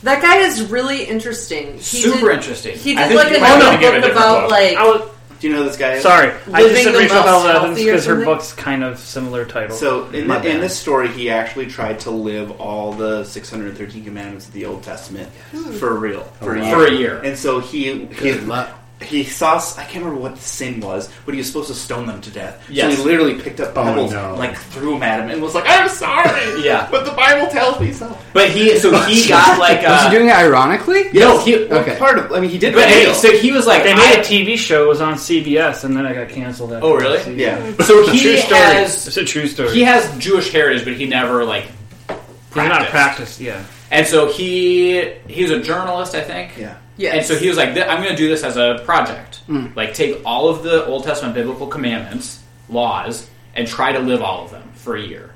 [0.02, 1.74] That guy is really interesting.
[1.74, 2.78] He Super did, interesting.
[2.78, 4.50] He I did think like you a book a about book.
[4.52, 5.94] like I was, Do you know this guy?
[5.94, 6.02] is?
[6.02, 8.52] sorry, I just Living said the Rachel most Held Evans healthy or because her book's
[8.52, 9.76] kind of similar title.
[9.76, 14.46] So in, the, in this story, he actually tried to live all the 613 commandments
[14.46, 15.32] of the Old Testament
[15.80, 16.66] for real for, a wow.
[16.66, 16.76] year.
[16.76, 17.18] For a year.
[17.22, 18.78] And so he he, Good luck.
[19.02, 22.06] He saw I can't remember what the sin was, but he was supposed to stone
[22.06, 22.64] them to death.
[22.70, 22.96] Yes.
[22.96, 24.34] So he literally picked up Oh, pebbles, no.
[24.36, 26.88] like threw them at him, and was like, "I'm sorry." Yeah.
[26.90, 28.16] but the Bible tells me so.
[28.32, 31.96] But he, so he got like, was uh, he doing it ironically no, he, Okay.
[31.98, 32.74] part of I mean, he did.
[32.74, 34.84] but hey, so he was like, they made a TV show.
[34.84, 36.72] It was on CBS, and then I got canceled.
[36.72, 37.18] After Oh, really?
[37.18, 37.38] the season.
[37.38, 37.76] yeah.
[37.84, 38.60] so he True story.
[38.60, 39.72] has, It's a true story.
[39.74, 42.14] he has Jewish heritage, but he never like He's
[42.54, 42.90] not practiced.
[42.90, 43.40] practiced.
[43.40, 43.62] Yeah.
[43.90, 46.56] And so he, he's a journalist, I think.
[46.58, 46.78] Yeah.
[46.96, 47.14] Yes.
[47.14, 49.36] And so he was like, I'm going to do this as a project.
[49.46, 49.68] Hmm.
[49.74, 54.44] Like, take all of the Old Testament biblical commandments, laws, and try to live all
[54.44, 55.30] of them for a year.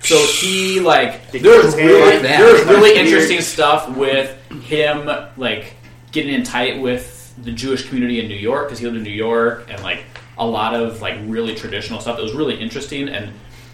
[0.00, 2.38] So he, like, there's really, Like that.
[2.38, 5.74] there's really interesting stuff with him, like,
[6.12, 9.10] getting in tight with the Jewish community in New York, because he lived in New
[9.10, 10.04] York, and, like,
[10.38, 13.32] a lot of, like, really traditional stuff that was really interesting, and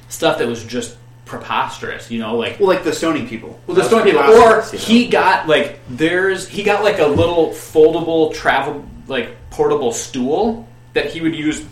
[0.08, 3.58] stuff that was just preposterous, you know, like, Well, like the stoning people.
[3.66, 5.10] well, the That stone was people, or he know?
[5.12, 11.20] got like there's he got like a little foldable travel like portable stool that he
[11.20, 11.64] would use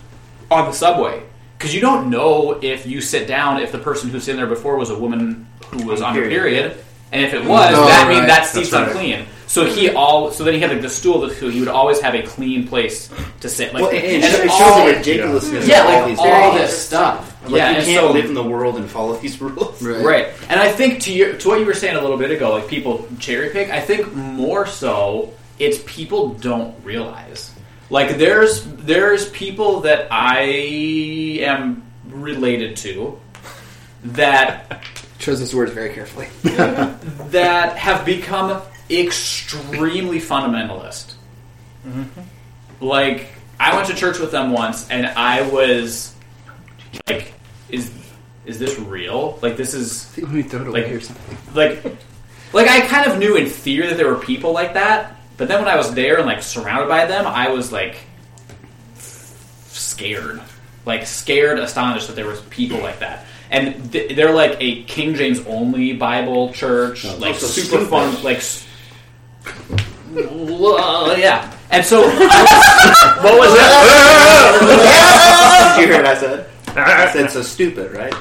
[0.50, 1.22] on the subway
[1.58, 4.76] because you don't know if you sit down if the person who's sitting there before
[4.76, 6.32] was a woman who was on her Period.
[6.72, 8.88] period, and if it was, Oh, that means that seat's right.
[8.88, 9.26] unclean.
[9.46, 12.14] So he all so then he had like the stool that he would always have
[12.14, 13.10] a clean place
[13.40, 13.74] to sit.
[13.74, 16.18] Like Well, and, and and it shows all- the ridiculousness yeah, of all like these
[16.18, 17.29] all this stuff.
[17.50, 19.82] Like, yeah, you can't so live in the world and follow these rules.
[19.82, 20.04] Right.
[20.04, 22.52] Right, and I think to your to what you were saying a little bit ago,
[22.52, 23.70] like people cherry pick.
[23.70, 27.54] I think more so, it's people don't realize.
[27.90, 30.40] Like there's there's people that I
[31.42, 33.18] am related to
[34.04, 34.82] that
[35.18, 41.14] chose those words very carefully that have become extremely fundamentalist.
[41.86, 42.84] Mm-hmm.
[42.84, 46.14] Like I went to church with them once, and I was
[47.08, 47.34] like,
[47.72, 47.90] "Is
[48.46, 49.38] is this real?
[49.42, 51.84] Like this is." let me throw it away Like- or something like
[52.52, 55.60] like I kind of knew in theory that there were people like that, but then
[55.60, 57.96] when I was there and like surrounded by them, I was like
[58.96, 60.40] scared,
[60.86, 63.24] like scared, astonished that there was people like that.
[63.50, 67.88] And th- they're like a King James only Bible church, like so super stupid.
[67.88, 68.38] fun, like.
[68.38, 68.66] s-
[70.12, 75.76] Well, yeah, and so What was that?
[75.76, 76.49] Did you hear what I said?
[76.76, 78.12] I said so stupid, right?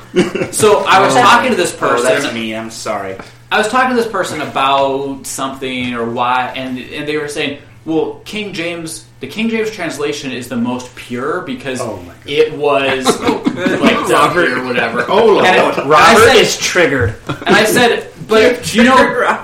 [0.53, 2.05] so I was oh, talking to this Oh, person.
[2.21, 2.55] that's me.
[2.55, 3.17] I'm sorry.
[3.51, 7.62] I was talking to this person about something or why, and and they were saying,
[7.85, 13.05] well, King James, the King James translation is the most pure because Oh it was
[13.21, 13.43] oh,
[13.81, 15.05] like Robert or whatever.
[15.07, 15.77] Oh, and, it- Lord.
[15.79, 17.15] and I Robert said, is triggered.
[17.27, 18.97] and I said, but you know,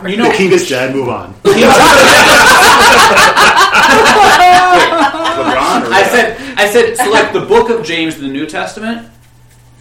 [0.05, 0.93] you know, The king is dead.
[0.93, 1.33] Move on.
[6.55, 6.57] LeBron.
[6.57, 9.09] Or I said, so like the book of James, in the New Testament,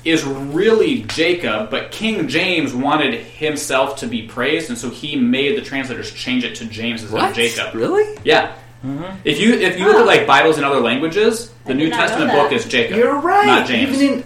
[0.04, 5.56] is really Jacob, but King James wanted himself to be praised, and so he made
[5.56, 7.74] the translators change it to James instead of Jacob.
[7.74, 8.54] really Yeah.
[8.84, 9.16] Mm-hmm.
[9.24, 11.90] If you if you look at like Bibles in other languages, the I New did
[11.92, 12.98] not know Testament book is Jacob.
[12.98, 13.46] You're right.
[13.46, 13.94] Not James.
[14.02, 14.24] Even in,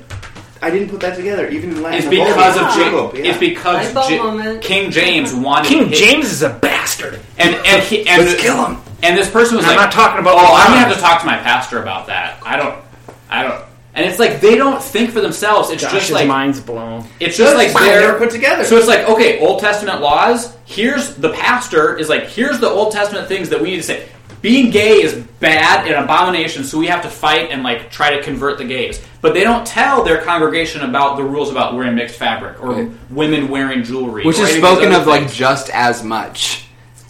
[0.60, 1.48] I didn't put that together.
[1.48, 3.14] Even in Latin, it's because of Jacob.
[3.14, 4.60] Ja- it's because Light bulb Ja- moment.
[4.62, 7.20] King James wanted King his- James is a bastard.
[7.38, 8.78] and and he and Let's kill him.
[9.02, 11.20] And this person was like, I'm not talking about Oh, I'm gonna have to talk
[11.20, 12.40] to my pastor about that.
[12.44, 12.82] I don't,
[13.30, 13.64] I don't.
[13.94, 15.70] And it's like they don't think for themselves.
[15.70, 17.04] It's Josh's just like mind's blown.
[17.18, 18.64] it's just like Fine, they're never put together.
[18.64, 20.56] So it's like okay, Old Testament laws.
[20.66, 24.08] Here's the pastor is like here's the Old Testament things that we need to say.
[24.40, 28.16] Being gay is bad and an abomination, so we have to fight and like try
[28.16, 29.04] to convert the gays.
[29.20, 32.90] But they don't tell their congregation about the rules about wearing mixed fabric or Right.
[33.10, 36.67] women wearing jewelry, Which is spoken other of like just as much.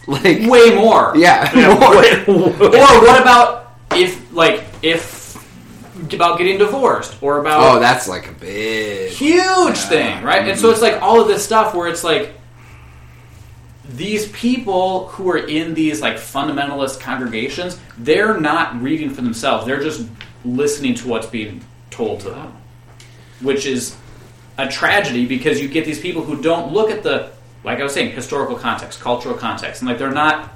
[0.25, 1.13] Like way more.
[1.17, 1.51] yeah,
[2.27, 2.47] more.
[2.65, 5.19] or what about if like if
[6.15, 9.13] about getting divorced or about Oh, that's like a big.
[9.13, 10.49] huge thing, right?
[10.49, 10.73] And so mm-hmm.
[10.73, 12.33] it's like all of this stuff where it's like
[13.85, 19.67] these people who are in these like fundamentalist congregations, they're not reading for themselves.
[19.67, 20.09] They're just
[20.43, 22.57] listening to what's being told to them,
[23.43, 23.95] which is
[24.57, 27.31] a tragedy because you get these people who don't look at the
[27.69, 30.51] like I was saying historical context, cultural context, and like they're not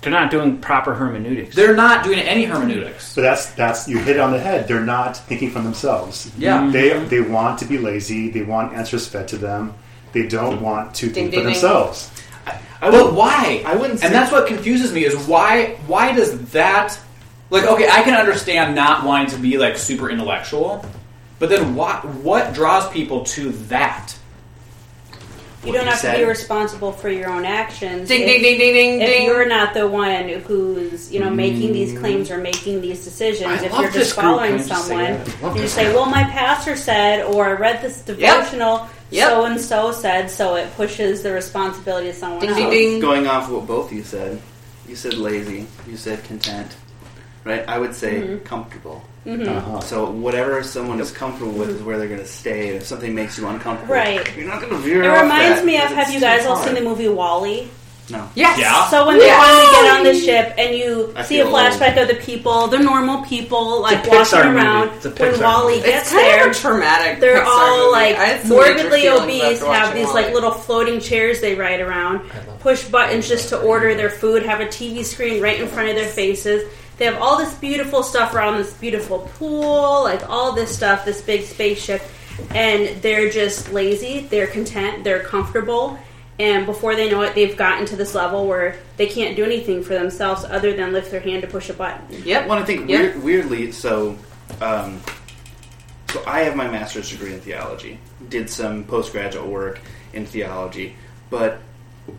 [0.00, 1.54] They're not doing proper hermeneutics.
[1.54, 3.14] they're not doing any hermeneutics.
[3.14, 4.66] But that's that's you hit it on the head.
[4.68, 6.30] They're not thinking for themselves.
[6.38, 6.58] Yeah.
[6.60, 6.70] Mm-hmm.
[6.72, 8.30] They they want to be lazy.
[8.30, 9.74] They want answers fed to them.
[10.12, 11.52] They don't want to Ding, think ding, for ding.
[11.54, 12.10] themselves.
[12.82, 13.62] I But why?
[13.64, 16.98] I wouldn't say- And that's what confuses me is why why does that
[17.50, 20.84] like okay, I can understand not wanting to be like super intellectual,
[21.38, 24.14] but then what what draws people to that?
[25.64, 28.08] You don't you have to be responsible for your own actions.
[28.08, 29.26] Ding, if, ding, ding, ding, ding, If ding.
[29.26, 33.64] you're not the one who's, you know, making these claims or making these decisions, I
[33.66, 35.56] if you're just following Can I just someone, that?
[35.56, 39.28] You say, "Well, my pastor said," or "I read this devotional, Yep.
[39.28, 42.58] so and so said," so it pushes the responsibility to someone Ding, else.
[42.58, 43.00] ding, ding.
[43.00, 44.40] Going off what both you said,
[44.88, 46.74] you said lazy, you said content,
[47.44, 47.64] right?
[47.68, 48.44] I would say Mm-hmm.
[48.44, 49.04] comfortable.
[49.24, 49.80] Uh-huh.
[49.80, 52.68] So whatever someone is comfortable with is where they're going to stay.
[52.68, 54.36] And if something makes you uncomfortable, Right.
[54.36, 56.66] you're not going to veer It off reminds me of have you guys all hard.
[56.66, 57.68] seen the movie Wall-E?
[58.10, 58.28] No.
[58.34, 58.58] Yes.
[58.58, 58.88] Yeah.
[58.90, 59.40] So when they Yeah.
[59.40, 62.66] finally get on the ship and you I see a feel flashback of the people,
[62.66, 64.58] the normal people, like It's a walking Pixar movie.
[64.66, 65.86] around, It's a when Pixar Wall-E movie.
[65.88, 67.20] gets It's kind there, of a traumatic.
[67.20, 67.92] they're Pixar all movie.
[67.92, 70.20] like I had morbidly obese, have these Wall-E.
[70.24, 72.22] like little floating chairs they ride around,
[72.58, 75.94] push buttons just to order their food, have a TV screen right in front of
[75.94, 76.64] their faces.
[77.02, 81.20] They have all this beautiful stuff around this beautiful pool, like all this stuff, this
[81.20, 82.00] big spaceship,
[82.54, 85.98] and they're just lazy, they're content, they're comfortable,
[86.38, 89.82] and before they know it, they've gotten to this level where they can't do anything
[89.82, 92.02] for themselves other than lift their hand to push a button.
[92.24, 92.46] Yep.
[92.46, 93.00] Well, I think Yep.
[93.16, 94.16] weird, weirdly, so,
[94.60, 95.00] um,
[96.12, 97.98] so I have my master's degree in theology.
[98.28, 99.80] Did some postgraduate work
[100.12, 100.94] in theology,
[101.30, 101.58] but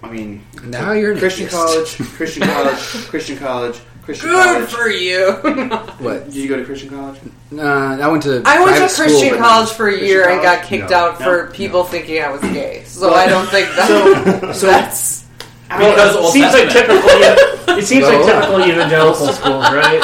[0.04, 1.66] I mean, Now you're an Christian atheist.
[1.98, 4.70] college, Christian college, Christian college, Christian Good college.
[4.74, 5.32] for you.
[6.04, 6.26] What?
[6.26, 7.20] Did you go to Christian college?
[7.56, 8.42] Uh, I went to.
[8.46, 10.98] I went to school, Christian but- college for a Christian year and got kicked No.
[10.98, 11.52] out for No.
[11.52, 12.84] people thinking I was gay.
[12.86, 13.88] So I don't think that.
[13.88, 15.24] So, so that's.
[15.70, 17.04] Because Old seems like Testament.
[17.06, 17.78] typical.
[17.78, 20.02] It seems like typical evangelical schools, right?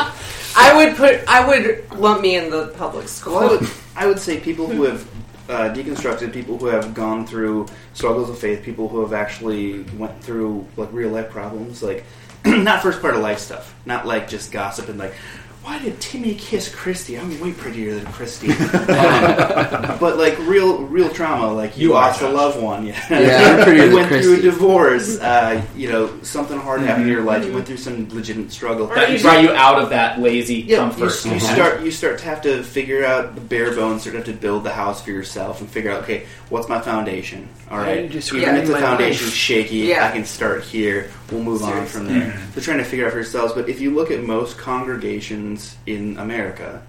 [0.55, 1.21] I would put.
[1.27, 3.35] I would lump me in the public school.
[3.35, 5.07] Well, I would, I would say people who have
[5.49, 10.23] uh, deconstructed, people who have gone through struggles of faith, people who have actually went
[10.23, 12.03] through like real life problems, like
[12.45, 15.13] not first part of life stuff, not like just gossip and like,
[15.61, 17.19] why did Timmy kiss Christy?
[17.19, 18.47] I'm way prettier than Christy.
[18.89, 23.05] Um, but like real, real trauma, like you, You are, lost a loved one, yeah.
[23.09, 27.05] Yeah, I'm prettier you than went through a divorce, uh, you know, something hard happened
[27.07, 27.45] in your life.
[27.45, 28.87] You went through some legitimate struggle.
[28.87, 31.23] That brought you out of that lazy Yeah, comfort.
[31.25, 34.01] You, you start you start to have to figure out the bare bones.
[34.01, 36.79] Start to have to build the house for yourself and figure out okay, what's my
[36.81, 37.47] foundation?
[37.69, 39.37] All How right, you just even if the my foundation's life.
[39.37, 40.07] shaky, Yeah.
[40.07, 41.11] I can start here.
[41.31, 42.31] We'll move on from there.
[42.31, 42.51] Mm-hmm.
[42.51, 43.53] They're trying to figure out for yourselves.
[43.53, 46.81] But if you look at most congregations in America,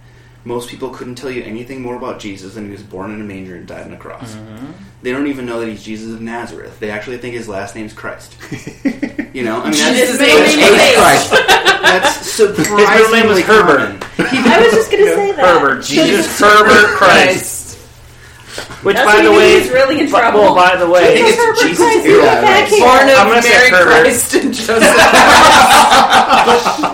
[0.45, 3.25] most people couldn't tell you anything more about Jesus than he was born in a
[3.25, 4.35] manger and died on a cross.
[4.35, 4.73] Mm-hmm.
[5.03, 6.81] They don't even know that he's Jesus of Nazareth.
[6.81, 8.37] They actually think his last name's Christ.
[9.35, 11.31] you know, I mean, that's, Jesus' middle name name is is Christ.
[11.83, 14.07] that's surprisingly His middle name is Herbert.
[14.19, 15.45] I was just gonna say that.
[15.45, 17.60] Herbert, Jesus, Herbert, Christ.
[18.83, 20.41] Which, That's by the way, me's really in trouble.
[20.41, 22.69] well, by the way, think it's Herbert Jesus Christ, is you Yeah, back right.
[22.69, 22.81] here.
[22.81, 23.91] Born I'm of gonna say Mary Herbert.
[24.03, 24.81] Christ and Joseph.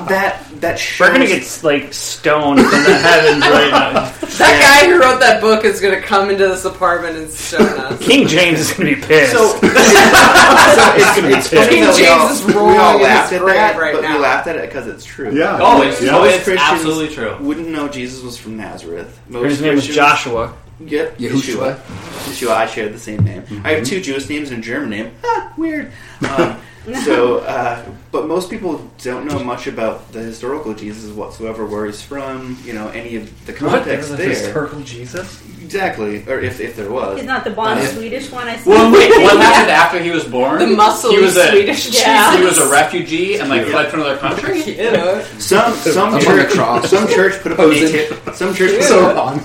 [0.09, 4.11] that that shows we're gonna get like stoned from the heavens right now.
[4.38, 7.66] that guy who wrote that book is going to come into this apartment and stone
[7.79, 8.03] us.
[8.05, 9.33] King James is gonna be pissed.
[9.33, 12.97] so, so it's, gonna be it's funny King that we James is we rolling all
[12.97, 14.16] in laughed his at grave that, right but now.
[14.16, 15.31] we laughed at it because it's true.
[15.35, 15.59] Yeah.
[15.61, 16.16] Oh, it's, Yeah.
[16.16, 17.37] oh, Most it's Christians absolutely true.
[17.40, 19.19] Wouldn't know Jesus was from Nazareth.
[19.29, 20.55] Most his name was Christians Joshua.
[20.81, 21.77] Yep, Yahushua.
[21.79, 22.51] Yeshua.
[22.53, 23.45] I share the same name.
[23.65, 25.12] I have two Jewish names and a German name.
[25.25, 25.91] Ah, weird.
[26.29, 26.61] Um,
[27.05, 32.03] so, uh, but most people don't know much about the historical Jesus whatsoever, where he's
[32.03, 32.59] from.
[32.65, 34.19] You know, any of the context What?
[34.19, 34.29] there.
[34.29, 35.43] Historical Jesus?
[35.62, 37.17] Exactly, or if if there was.
[37.19, 38.71] He's not the blonde Uh, Swedish one I see.
[38.71, 40.61] Well, wait, what happened after he was born?
[40.61, 42.37] The muscly he was a, Swedish Yeah.
[42.39, 44.61] He was a refugee and like fled from another country.
[45.41, 47.93] Some some Up on the church some church put up a Posing.
[47.93, 49.41] native some church So wrong.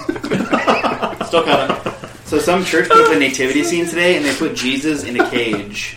[1.32, 1.94] Still coming.
[2.26, 5.30] So some church put up a nativity scene today, and they put Jesus in a
[5.30, 5.96] cage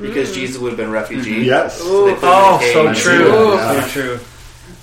[0.00, 1.42] because Jesus would have been a refugee.
[1.44, 1.78] Yes.
[1.78, 3.02] So they put him in a Oh, so cage.
[3.02, 3.54] true.
[3.54, 3.82] Yeah.
[3.82, 4.20] So true.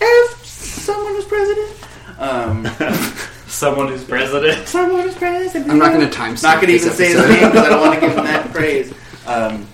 [0.01, 1.71] If someone was president,
[2.19, 2.65] um,
[3.47, 4.67] Someone who's president.
[4.67, 5.69] someone was president.
[5.69, 6.35] I'm not going to time.
[6.43, 8.51] Not going to even say his name because I don't want to give him that
[8.53, 8.93] praise.
[9.25, 9.67] Um,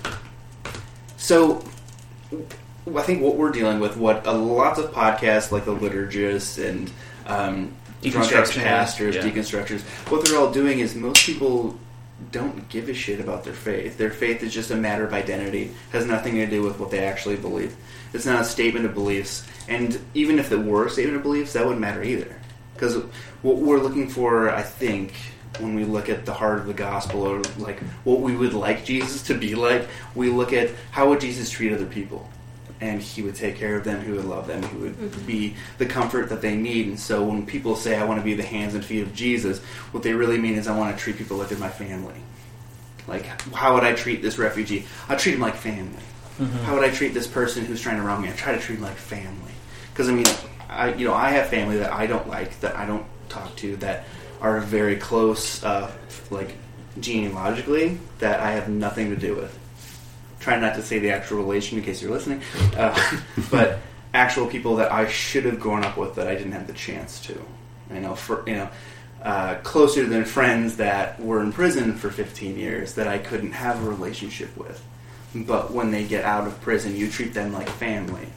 [1.16, 1.64] so,
[2.96, 6.90] I think what we're dealing with, what a lots of podcasts like the liturgists and
[7.26, 9.22] um, Deconstructionists, pastors, yeah.
[9.22, 9.80] deconstructors,
[10.10, 11.78] what they're all doing is most people
[12.32, 13.96] don't give a shit about their faith.
[13.96, 15.72] Their faith is just a matter of identity.
[15.90, 17.76] Has nothing to do with what they actually believe.
[18.12, 19.46] It's not a statement of beliefs.
[19.68, 22.34] And even if it were a statement of beliefs, that wouldn't matter either.
[22.74, 22.96] Because
[23.42, 25.12] what we're looking for, I think,
[25.58, 28.84] when we look at the heart of the gospel, or like what we would like
[28.84, 32.28] Jesus to be like, we look at how would Jesus treat other people,
[32.80, 35.86] and he would take care of them, he would love them, he would be the
[35.86, 36.86] comfort that they need.
[36.86, 39.58] And so when people say, "I want to be the hands and feet of Jesus,"
[39.92, 42.14] what they really mean is, "I want to treat people like they're my family."
[43.06, 44.86] Like, how would I treat this refugee?
[45.08, 46.02] I treat him like family.
[46.64, 48.28] How would I treat this person who's trying to wrong me?
[48.28, 49.52] I try to treat him like family.
[49.92, 50.26] Because I mean,
[50.68, 53.76] I you know I have family that I don't like, that I don't talk to,
[53.78, 54.04] that
[54.40, 55.90] are very close, uh,
[56.30, 56.54] like
[57.00, 59.58] genealogically, that I have nothing to do with.
[60.40, 62.42] Try not to say the actual relation in case you're listening,
[62.76, 62.96] uh,
[63.50, 63.80] but
[64.14, 67.20] actual people that I should have grown up with that I didn't have the chance
[67.22, 67.40] to.
[67.90, 68.68] I know for you know.
[69.20, 73.84] Uh, closer than friends that were in prison for 15 years that I couldn't have
[73.84, 74.80] a relationship with
[75.34, 78.28] but when they get out of prison, you treat them like family.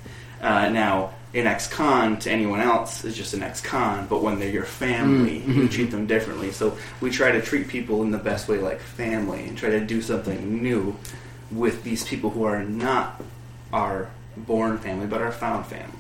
[0.42, 4.66] Uh, now, an ex-con to anyone else is just an ex-con, but when they're your
[4.66, 6.52] family, you treat them differently.
[6.52, 9.80] So we try to treat people in the best way like family and try to
[9.80, 10.96] do something new
[11.52, 13.22] with these people who are not
[13.74, 15.98] our born family, but our found family.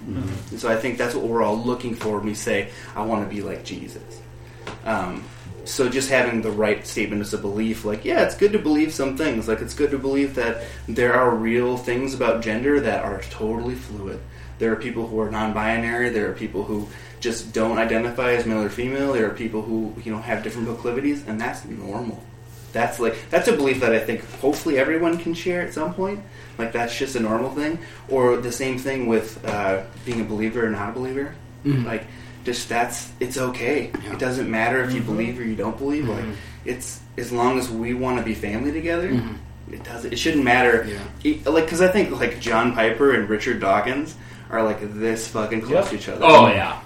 [0.51, 3.27] And so I think that's what we're all looking for when we say, I want
[3.27, 4.21] to be like Jesus.
[4.85, 5.23] Um,
[5.65, 8.93] so just having the right statement as a belief, like yeah, it's good to believe
[8.93, 9.47] some things.
[9.47, 13.75] Like it's good to believe that there are real things about gender that are totally
[13.75, 14.19] fluid.
[14.59, 16.09] There are people who are non-binary.
[16.09, 16.87] There are people who
[17.19, 19.13] just don't identify as male or female.
[19.13, 22.23] There are people who you know have different proclivities, and that's normal.
[22.71, 26.21] That's like that's a belief that I think hopefully everyone can share at some point.
[26.57, 27.79] Like that's just a normal thing.
[28.10, 31.36] Or the same thing with uh, being a believer or not a believer.
[31.65, 31.86] Mm-hmm.
[31.86, 32.05] Like
[32.43, 33.91] just that's it's okay.
[34.03, 34.13] Yeah.
[34.13, 35.12] It doesn't matter if you mm-hmm.
[35.12, 36.07] believe or you don't believe.
[36.07, 36.34] Like mm-hmm.
[36.65, 39.10] it's as long as we want to be family together.
[39.71, 40.05] It does.
[40.05, 40.86] It shouldn't matter.
[40.88, 40.99] Yeah.
[41.23, 44.15] It- like because I think like John Piper and Richard Dawkins
[44.49, 45.89] are like this fucking close Yep.
[45.89, 46.25] to each other.
[46.25, 46.81] Oh yeah.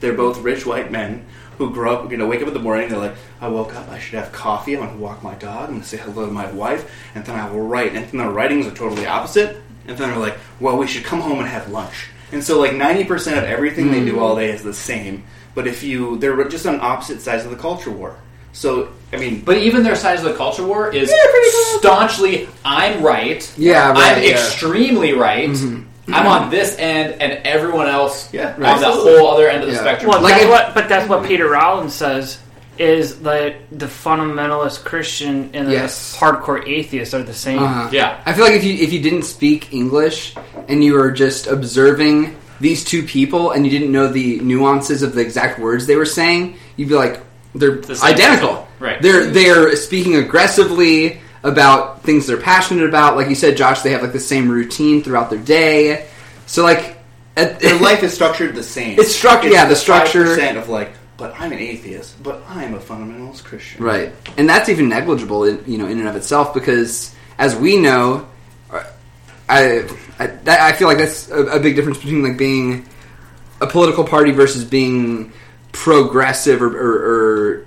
[0.00, 1.26] They're both rich white men
[1.58, 3.88] who grow up, you know, wake up in the morning, they're like, I woke up,
[3.88, 6.24] I should have coffee, I'm going to walk my dog, I'm going to say hello
[6.24, 7.94] to my wife, and then I will write.
[7.94, 9.60] And then their writings are totally opposite.
[9.86, 12.08] And then they're like, well, we should come home and have lunch.
[12.30, 14.20] And so, like, 90% of everything they do mm.
[14.20, 15.24] all day is the same.
[15.54, 18.18] But if you, they're just on opposite sides of the culture war.
[18.52, 22.48] So, I mean, But even their side of the culture war is Yeah, pretty staunchly,
[22.64, 23.50] I'm right.
[23.58, 24.30] Yeah, right, I'm yeah.
[24.30, 25.48] extremely right.
[25.48, 25.88] Mm-hmm.
[26.12, 29.74] I'm on this end, and everyone else Yeah, on the whole other end of the
[29.74, 29.80] Yeah.
[29.80, 30.10] spectrum.
[30.10, 32.38] Well, Like that's what, but that's what Peter Rollins says
[32.78, 36.16] is that the fundamentalist Christian and the Yes.
[36.18, 37.58] hardcore atheist are the same.
[37.58, 37.88] Uh-huh.
[37.92, 38.16] Yeah.
[38.24, 40.34] I feel like if you if you didn't speak English
[40.68, 45.14] and you were just observing these two people and you didn't know the nuances of
[45.14, 47.20] the exact words they were saying, you'd be like,
[47.54, 48.48] they're the identical.
[48.50, 48.64] person.
[48.80, 49.02] Right.
[49.02, 53.16] They're they're speaking aggressively about things they're passionate about.
[53.16, 56.08] Like you said, Josh, they have like the same routine throughout their day.
[56.46, 56.98] So like,
[57.36, 58.98] at, their life is structured the same.
[58.98, 62.78] It's structured- yeah, the structure- 5% of like, but I'm an atheist, but I'm a
[62.78, 63.82] fundamentalist Christian.
[63.82, 67.76] Right, and that's even negligible, in, you know, in and of itself, because as we
[67.76, 68.28] know,
[68.70, 68.84] uh,
[69.48, 69.88] I
[70.20, 72.86] I, that, I feel like that's a, a big difference between like being
[73.60, 75.32] a political party versus being
[75.72, 77.66] progressive or, or, or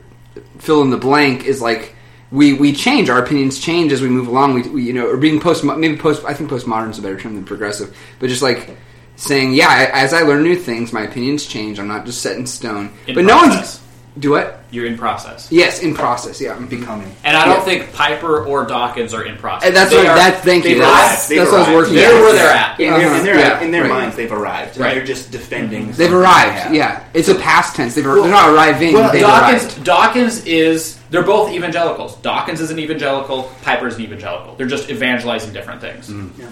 [0.59, 1.95] fill in the blank is like
[2.31, 4.53] we we change our opinions change as we move along.
[4.53, 7.19] We, we you know or being post maybe post I think postmodern is a better
[7.19, 8.77] term than progressive, but just like
[9.15, 11.79] saying yeah, I, as I learn new things, my opinions change.
[11.79, 12.91] I'm not just set in stone.
[13.07, 13.81] In but no one's process.
[14.19, 14.59] Do what?
[14.71, 15.49] You're in process.
[15.51, 16.41] Yes, in process.
[16.41, 17.09] Yeah, I'm becoming.
[17.23, 17.63] And I don't Yeah.
[17.63, 19.67] think Piper or Dawkins are in process.
[19.67, 20.07] And that's They what.
[20.07, 20.43] are- That.
[20.43, 20.71] Thank you.
[20.71, 21.29] they've That's, arrived.
[21.29, 21.95] They've that's what I was working.
[21.95, 22.21] They're at.
[22.21, 22.79] where they're at.
[22.79, 23.23] In, their, Uh-huh.
[23.23, 23.89] their, Yeah, in their right.
[23.89, 24.77] minds, they've arrived.
[24.77, 24.95] Right.
[24.95, 25.93] They're just defending.
[25.93, 26.71] They've arrived.
[26.73, 26.77] they.
[26.77, 27.95] Yeah, it's a past tense.
[27.95, 28.93] They've, they're not arriving.
[28.95, 29.83] Well, they've Dawkins, arrived.
[29.85, 30.97] Dawkins is.
[31.09, 32.15] They're both evangelicals.
[32.17, 33.49] Dawkins is an evangelical.
[33.61, 34.55] Piper is an evangelical.
[34.57, 36.11] They're just evangelizing different things.
[36.37, 36.47] Yeah.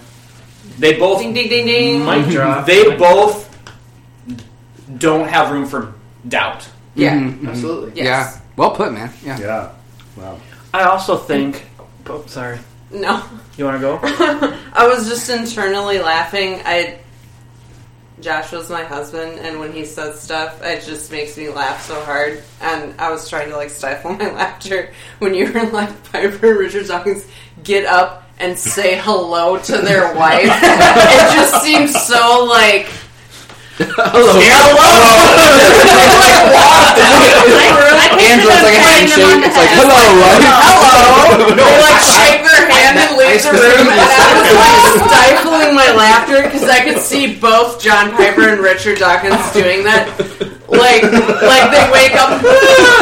[0.78, 1.20] They both.
[1.20, 2.05] Ding ding ding ding.
[2.05, 2.66] Mic drop.
[2.66, 3.49] They both
[4.97, 5.93] don't have room for
[6.28, 6.66] doubt.
[7.00, 7.16] Yeah.
[7.16, 7.50] Mhm, mhm.
[7.50, 7.91] Absolutely.
[7.95, 8.06] Yes.
[8.06, 8.41] Yeah.
[8.56, 9.12] Well put, man.
[9.24, 9.39] Yeah.
[9.39, 9.70] Yeah.
[10.18, 10.39] Wow.
[10.74, 11.66] I also think.
[12.08, 12.60] Oh, sorry.
[12.91, 13.24] No.
[13.58, 14.00] You want to go?
[14.74, 16.62] I was just internally laughing.
[16.66, 17.00] I
[18.22, 22.02] Josh was my husband, and when he says stuff, it just makes me laugh so
[22.04, 22.43] hard.
[22.60, 26.60] And I was trying to like stifle my laughter when you were like Piper and
[26.60, 27.26] Richard Dawkins
[27.64, 30.43] get up and say hello to their wife.
[30.50, 32.88] it just seems so like
[38.19, 39.39] Hands looks like a handshake.
[39.39, 40.43] It's like hello, right?
[40.43, 41.55] hello.
[41.55, 45.88] They like shake their hand and leave the room, and I was like stifling my
[45.95, 50.11] laughter because I could see both John Piper and Richard Dawkins doing that.
[50.67, 52.43] Like, like they wake up,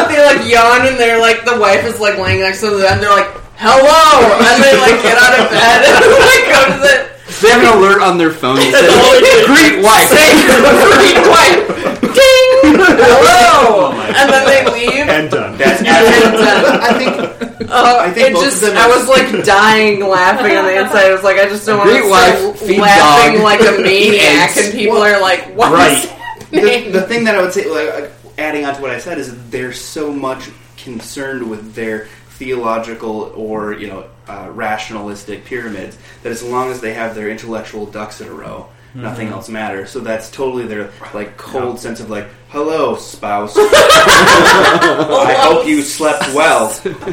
[0.07, 3.01] they like yawn, and they're like the wife is like laying next to them.
[3.01, 7.16] They're like, "Hello," and they like get out of bed and like go to the
[7.41, 10.09] They have an alert on their phone that says "Greet wife."
[10.97, 11.69] great wife.
[12.01, 12.49] Ding!
[12.73, 15.07] Hello, and then they leave.
[15.07, 15.57] And done.
[15.57, 16.81] That's And done.
[16.81, 17.37] I think
[17.69, 21.05] Oh, I think it just, of I was like dying laughing on the inside.
[21.05, 24.55] I was like, I just don't want to wife, start laughing dog, like a maniac,
[24.55, 26.49] and people are like, "What?" Right.
[26.49, 28.07] the, the thing that I would say, like, uh,
[28.37, 32.07] adding on to what I said, is that they're so much concerned with their
[32.37, 37.85] theological or you know uh, rationalistic pyramids that as long as they have their intellectual
[37.85, 39.89] ducks in a row, nothing else matters.
[39.91, 43.55] So that's totally their like cold sense of like, "Hello, spouse.
[43.57, 46.71] I hope you slept well.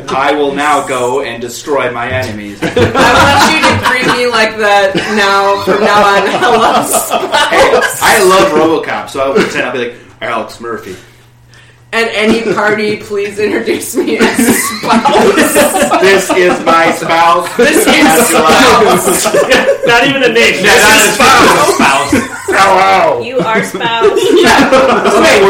[0.08, 4.56] I will now go and destroy my enemies." I want you to greet me like
[4.58, 6.22] that now, from now on.
[6.28, 8.02] Hello, spouse.
[8.02, 10.96] I love RoboCop, so I would pretend I'll be like Alex Murphy.
[11.95, 14.36] At any party, please introduce me as
[14.82, 16.01] spouse.
[16.03, 17.57] This is my spouse.
[17.57, 19.24] This is spouse.
[19.86, 20.59] Not even a name.
[20.64, 21.74] That's not his spouse.
[21.76, 22.11] spouse.
[22.51, 23.20] Hello.
[23.22, 24.11] You are spouse.
[25.22, 25.40] Wait,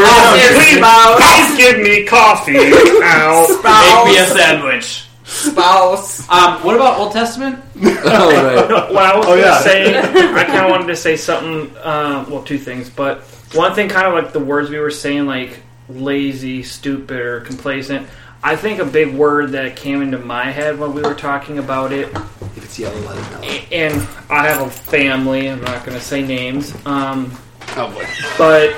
[0.53, 1.17] Please, spouse.
[1.19, 2.57] please give me coffee.
[2.57, 4.05] Ow.
[4.05, 5.07] Make me a sandwich.
[5.23, 6.29] Spouse.
[6.29, 7.57] Um, what about Old Testament?
[7.83, 8.69] Oh, right.
[8.69, 9.59] No, what I was Oh, yeah.
[9.61, 11.75] say, I kind of wanted to say something.
[11.77, 13.21] Uh, well, two things, but
[13.55, 15.59] one thing, kind of like the words we were saying, like
[15.89, 18.07] lazy, stupid, or complacent.
[18.43, 21.91] I think a big word that came into my head when we were talking about
[21.91, 22.09] it,
[22.55, 23.75] If it's yellow, let it know.
[23.75, 23.93] and
[24.29, 25.47] I have a family.
[25.49, 27.31] I'm not going to say names, um,
[27.75, 28.05] Oh boy.
[28.37, 28.75] but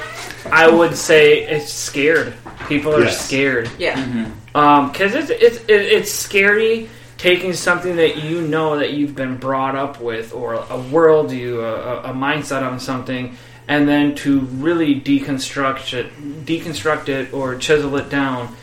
[0.52, 2.34] I would say it's scared.
[2.70, 3.26] People are Yes.
[3.26, 3.70] scared.
[3.78, 4.30] Yeah.
[4.54, 10.00] because it's it's it's scary taking something that you know that you've been brought up
[10.00, 10.60] with or a
[10.92, 13.36] worldview, a, a, a mindset on something,
[13.68, 18.56] and then to really deconstruct it, deconstruct it or chisel it down.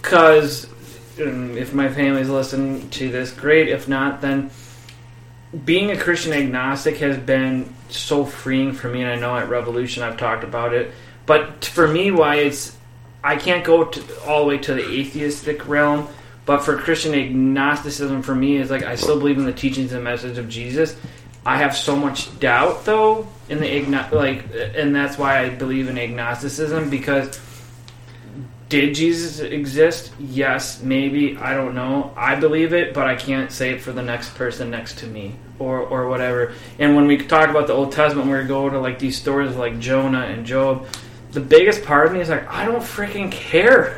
[0.00, 0.68] Because
[1.20, 3.68] um, if my family's listening to this, great.
[3.68, 4.50] If not, then
[5.64, 10.02] being a Christian agnostic has been so freeing for me, and I know at Revolution
[10.02, 10.92] I've talked about it.
[11.26, 12.76] But for me, why it's
[13.22, 16.08] I can't go to, all the way to the atheistic realm,
[16.44, 20.04] but for Christian agnosticism, for me, is like I still believe in the teachings and
[20.04, 20.96] message of Jesus.
[21.46, 25.88] I have so much doubt, though, in the igno- like, and that's why I believe
[25.88, 27.38] in agnosticism because
[28.68, 30.12] did Jesus exist?
[30.18, 31.36] Yes, maybe.
[31.36, 32.12] I don't know.
[32.16, 35.36] I believe it, but I can't say it for the next person next to me
[35.60, 36.52] or or whatever.
[36.80, 39.78] And when we talk about the Old Testament, we go to like these stories like
[39.78, 40.88] Jonah and Job.
[41.30, 43.96] The biggest part of me is like, I don't freaking care.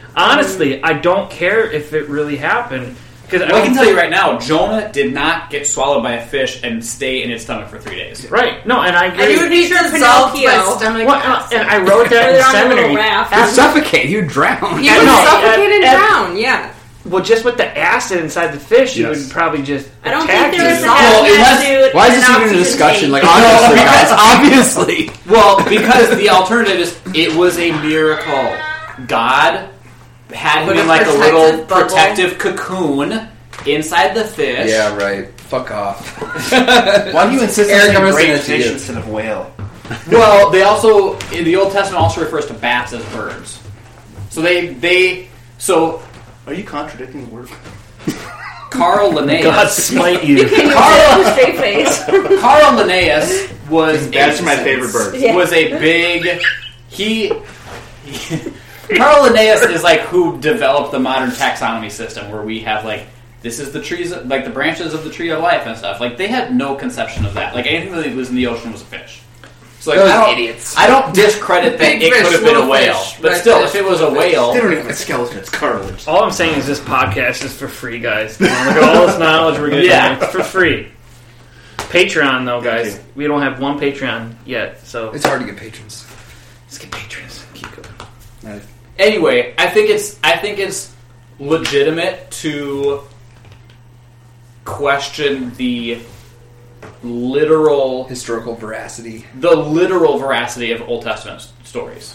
[0.16, 2.94] Honestly, I don't care if it really happened
[3.30, 6.26] because Well, I can tell you right now, Jonah did not get swallowed by a
[6.26, 8.28] fish and stay in its stomach for three days.
[8.30, 8.66] Right?
[8.66, 9.22] No, and I agree.
[9.24, 10.76] And you would be Picture dissolved by Pinocchio.
[10.78, 11.60] stomach Well, uh, acid.
[11.60, 12.96] and I wrote that in a little seminary.
[12.96, 13.34] raft.
[13.36, 14.08] You'd suffocate.
[14.10, 14.82] You'd drown.
[14.82, 16.74] You would know, suffocate and and- drown, yeah.
[17.06, 19.24] Well, just with the acid inside the fish, you Yes.
[19.24, 19.88] would probably just.
[20.04, 20.86] I don't attack think there is you.
[20.86, 23.10] a Well, hazmat unless- Why is this even a oxygen discussion?
[23.10, 23.24] tank.
[23.24, 24.12] Like, honestly, guys,
[24.92, 25.10] obviously.
[25.26, 28.54] Well, because the alternative is it was a miracle.
[29.06, 29.69] God
[30.32, 31.82] had him in a like a protective little bubble.
[31.88, 33.28] protective cocoon
[33.66, 34.70] inside the fish.
[34.70, 35.28] Yeah, right.
[35.40, 36.16] Fuck off.
[36.52, 38.72] Why do you insist Eric, on I'm gonna saying send great to fish you.
[38.72, 39.52] instead of whale?
[40.08, 43.60] Well, they also in the Old Testament also refers to bats as birds.
[44.28, 45.28] So they they
[45.58, 46.00] so
[46.46, 47.48] Are you contradicting the word?
[48.70, 49.44] Carl Linnaeus.
[49.44, 50.48] God smite you.
[50.72, 52.04] Carl, Straight face.
[52.40, 55.16] Carl Linnaeus was Bats a- my favorite bird.
[55.16, 55.34] Yeah.
[55.34, 56.40] was a big
[56.88, 57.32] he,
[58.04, 58.36] he
[58.96, 63.06] Carl Linnaeus is like who developed the modern taxonomy system, where we have like
[63.42, 66.00] this is the trees, like the branches of the tree of life and stuff.
[66.00, 67.54] Like they had no conception of that.
[67.54, 69.22] Like anything that was in the ocean was a fish.
[69.80, 70.76] So like Those I don't, idiots.
[70.76, 73.30] I don't discredit that Big it fish, could have been a little whale, fish, but
[73.30, 75.38] red still, fish, if it was a whale, They don't even have a skeleton.
[75.38, 76.06] It's cartilage.
[76.06, 78.38] All I'm saying is this podcast is for free, guys.
[78.38, 79.86] You look at all this knowledge we're getting.
[79.86, 80.22] Yeah.
[80.22, 80.92] It's for free.
[81.78, 82.96] Patreon, though, guys.
[82.96, 86.06] Thank We don't have one Patreon yet, so It's hard to get patrons.
[86.66, 87.44] let's get patrons.
[87.54, 88.60] Keep going.
[89.00, 90.94] Anyway, I think it's I think it's
[91.38, 93.02] legitimate to
[94.64, 96.00] question the
[97.02, 99.26] literal Historical veracity.
[99.38, 102.14] the literal veracity of Old Testament s- stories.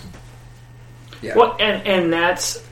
[1.21, 1.35] Yeah.
[1.35, 2.63] Well, and and that's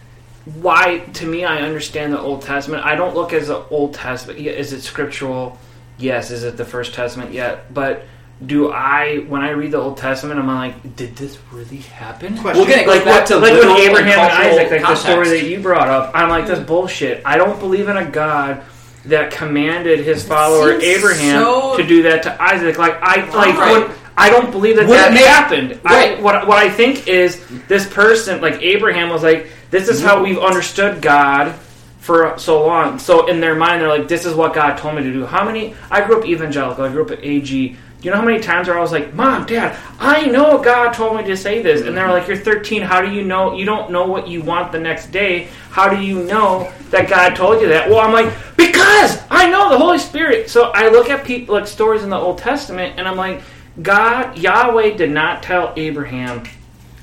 [0.46, 2.86] why, to me, I understand the Old Testament.
[2.86, 4.40] I don't look as the Old Testament.
[4.40, 5.58] yeah, Is it scriptural?
[5.98, 6.32] Yes.
[6.32, 7.74] Is it the First Testament yet?
[7.74, 8.04] But
[8.46, 12.38] do I, when I read the Old Testament, I'm like, did this really happen?
[12.38, 12.62] Question.
[12.62, 15.30] Well, again, it Like, back what, to like with Abraham and Isaac, like the story
[15.30, 17.22] that you brought up, I'm like, this bullshit.
[17.26, 18.64] I don't believe in a God
[19.06, 22.78] that commanded his follower Abraham so- to do that to Isaac.
[22.78, 23.88] Like I, like Right.
[23.88, 25.80] when, I don't believe that Would that it make- happened.
[25.86, 26.22] I, Right.
[26.22, 30.38] what what I think is this person, like Abraham, was like, this is how we've
[30.40, 31.54] understood God
[32.00, 33.00] for so long.
[33.00, 35.26] So in their mind, they're like, this is what God told me to do.
[35.26, 35.74] How many?
[35.90, 36.84] I grew up evangelical.
[36.86, 37.76] I grew up at AG.
[38.04, 41.24] You know how many times I was like, Mom, Dad, I know God told me
[41.24, 42.82] to say this, and they're like, You're 13.
[42.82, 43.56] How do you know?
[43.56, 45.48] You don't know what you want the next day.
[45.70, 47.90] How do you know that God told you that?
[47.90, 50.50] Well, I'm like, because I know the Holy Spirit.
[50.50, 53.42] So I look at people like stories in the Old Testament, and I'm like,
[53.82, 56.44] God, Yahweh did not tell Abraham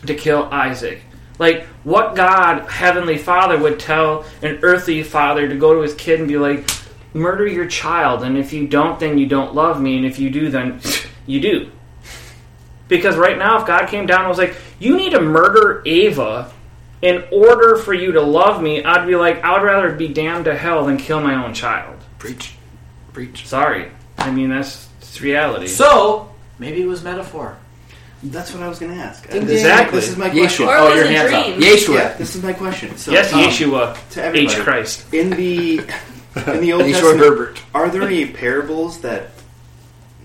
[0.06, 1.00] to kill Isaac.
[1.38, 6.20] Like, what God, Heavenly Father, would tell an earthly father to go to his kid
[6.20, 6.68] and be like,
[7.14, 10.30] murder your child, and if you don't, then you don't love me, and if you
[10.30, 10.80] do, then
[11.26, 11.70] you do.
[12.88, 16.52] Because right now, if God came down and was like, you need to murder Ava
[17.02, 20.46] in order for you to love me, I'd be like, I would rather be damned
[20.46, 21.96] to hell than kill my own child.
[22.18, 22.54] Preach.
[23.12, 23.46] Preach.
[23.46, 23.90] Sorry.
[24.18, 25.66] I mean, that's it's reality.
[25.68, 27.56] So maybe it was metaphor.
[28.22, 29.22] That's what I was going to ask.
[29.30, 29.50] Ding, ding.
[29.56, 29.98] Exactly.
[30.00, 30.38] This is my Yeshua.
[30.40, 30.66] question.
[30.68, 31.46] Or Oh, your a hands up.
[31.46, 31.94] Yeshua.
[31.94, 32.94] Yeah, this is my question.
[32.98, 34.62] So, yes, um, Yeshua, to everybody, H.
[34.62, 35.14] Christ.
[35.14, 35.80] in the
[36.36, 37.62] in the Old Yeshua Testament, Herbert.
[37.74, 39.30] are there any parables that?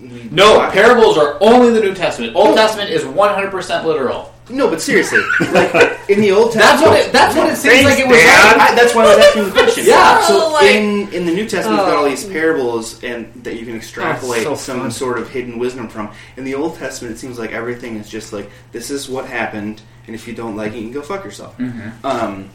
[0.00, 2.34] we- No, parables are only the New Testament.
[2.36, 4.32] Old Testament is 100% literal.
[4.48, 5.18] No, but seriously,
[5.52, 5.74] like
[6.08, 8.16] in the Old That's Testament, what it, that's what it seems Thanks, like it was.
[8.18, 8.56] Dad.
[8.56, 8.70] like.
[8.70, 9.84] I, that's why I was asking the question.
[9.88, 10.20] Yeah.
[10.28, 12.08] So like- in in the New Testament, you've got all Oh.
[12.08, 14.90] these parables, and that you can extrapolate so some fun.
[14.92, 16.12] sort of hidden wisdom from.
[16.36, 19.82] In the Old Testament, it seems like everything is just like this is what happened,
[20.06, 21.58] and if you don't like it, you can go fuck yourself.
[22.04, 22.48] Um,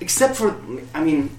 [0.00, 0.56] except for,
[0.94, 1.30] I mean,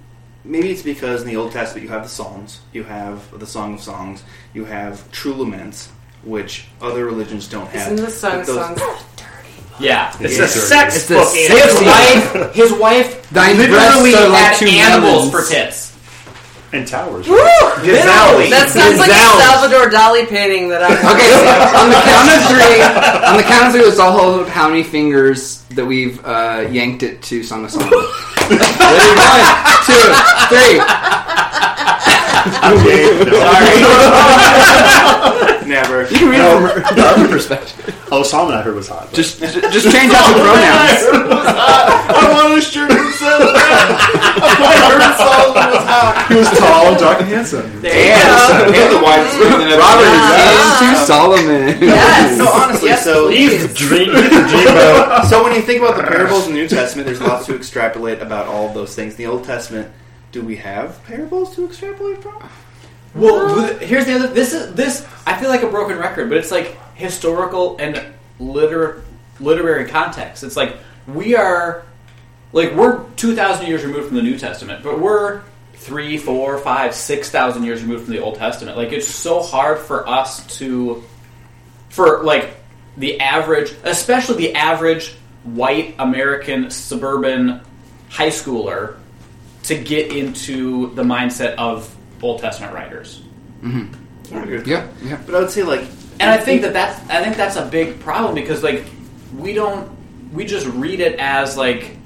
[0.44, 3.76] maybe it's because in the Old Testament you have the Psalms, you have the Song
[3.76, 4.24] of Songs,
[4.54, 5.90] you have true laments,
[6.24, 7.92] which other religions don't have.
[7.94, 8.82] Isn't the song of those- songs?
[9.80, 10.14] Yeah.
[10.20, 10.44] It's Yeah.
[10.44, 11.30] a sex It's the book.
[11.30, 11.56] sex Andy.
[11.58, 15.32] His wife, his wife Thine literally breasts are like had two animals lemons.
[15.32, 15.88] for tits.
[16.74, 17.28] And towers.
[17.28, 18.50] Literally.
[18.50, 19.14] That sounds like a
[19.44, 20.94] Salvador Dali painting that I.
[20.94, 21.42] Okay, so
[21.82, 22.82] on the count of three,
[23.28, 26.66] on the count of three, let's all hold up how many fingers that we've uh,
[26.72, 27.92] yanked it to Song of Songs.
[28.52, 29.16] Ready?
[29.16, 29.46] One,
[29.86, 30.12] two,
[30.52, 30.82] three.
[35.72, 36.04] Never.
[36.12, 37.96] You can read it from our perspective.
[38.12, 39.08] Oh, Solomon I heard was hot.
[39.08, 39.40] but- Just,
[39.76, 41.00] just change out the pronouns.
[42.12, 43.56] I want a shirt that says that.
[44.60, 46.14] I heard Solomon was hot.
[46.28, 47.66] he was tall, and dark, and handsome.
[47.72, 50.76] And, and the widest than Robert Ah.
[50.76, 51.64] is into Solomon.
[51.82, 52.38] Yes.
[52.38, 54.12] No, honestly, so Leave the dream.
[54.12, 57.22] leave the dream so when you think about the parables in the New Testament, there's
[57.22, 59.14] lots to extrapolate about all of those things.
[59.14, 59.88] In the Old Testament,
[60.32, 62.42] do we have parables to extrapolate from?
[63.14, 64.28] Well, here's the other.
[64.28, 65.06] This is this.
[65.26, 68.02] I feel like a broken record, but it's like historical and
[68.40, 69.04] liter
[69.40, 70.44] literary context.
[70.44, 71.84] It's like we are,
[72.54, 75.42] like we're two thousand years removed from the New Testament, but we're
[75.74, 78.78] three, four, five, six thousand years removed from the Old Testament.
[78.78, 81.04] Like it's so hard for us to,
[81.90, 82.56] for like
[82.98, 87.62] the average, especially the average white American suburban
[88.10, 88.98] high schooler,
[89.64, 93.22] to get into the mindset of Old Testament writers.
[94.66, 95.20] Yeah, yeah.
[95.26, 95.82] But I would say like,
[96.20, 98.86] And I think that that's I think that's a big problem because like
[99.38, 99.90] we don't
[100.34, 101.98] we just read it as like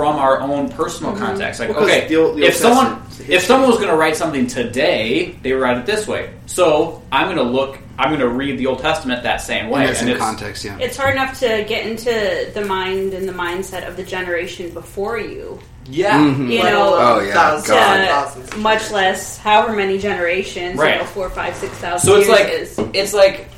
[0.00, 1.24] from our own personal mm-hmm.
[1.24, 1.60] context.
[1.60, 4.16] Like Well, 'cause okay, the Old- the if someone if someone was going to write
[4.16, 6.32] something today, they would write it this way.
[6.46, 7.78] So I'm going to look.
[7.98, 9.80] I'm going to read the Old Testament that same way.
[9.86, 10.78] And there's it's- context, yeah.
[10.78, 15.18] It's hard enough to get into the mind and the mindset of the generation before
[15.18, 15.60] you.
[15.90, 16.18] Yeah.
[16.18, 16.50] Mhm.
[16.52, 17.34] You know, Oh, yeah.
[17.34, 17.96] thousands God.
[17.98, 18.56] and thousands.
[18.56, 20.94] much less however many generations, Right.
[20.94, 22.80] you know, four, five, six thousand So it's years like is.
[22.94, 23.48] it's like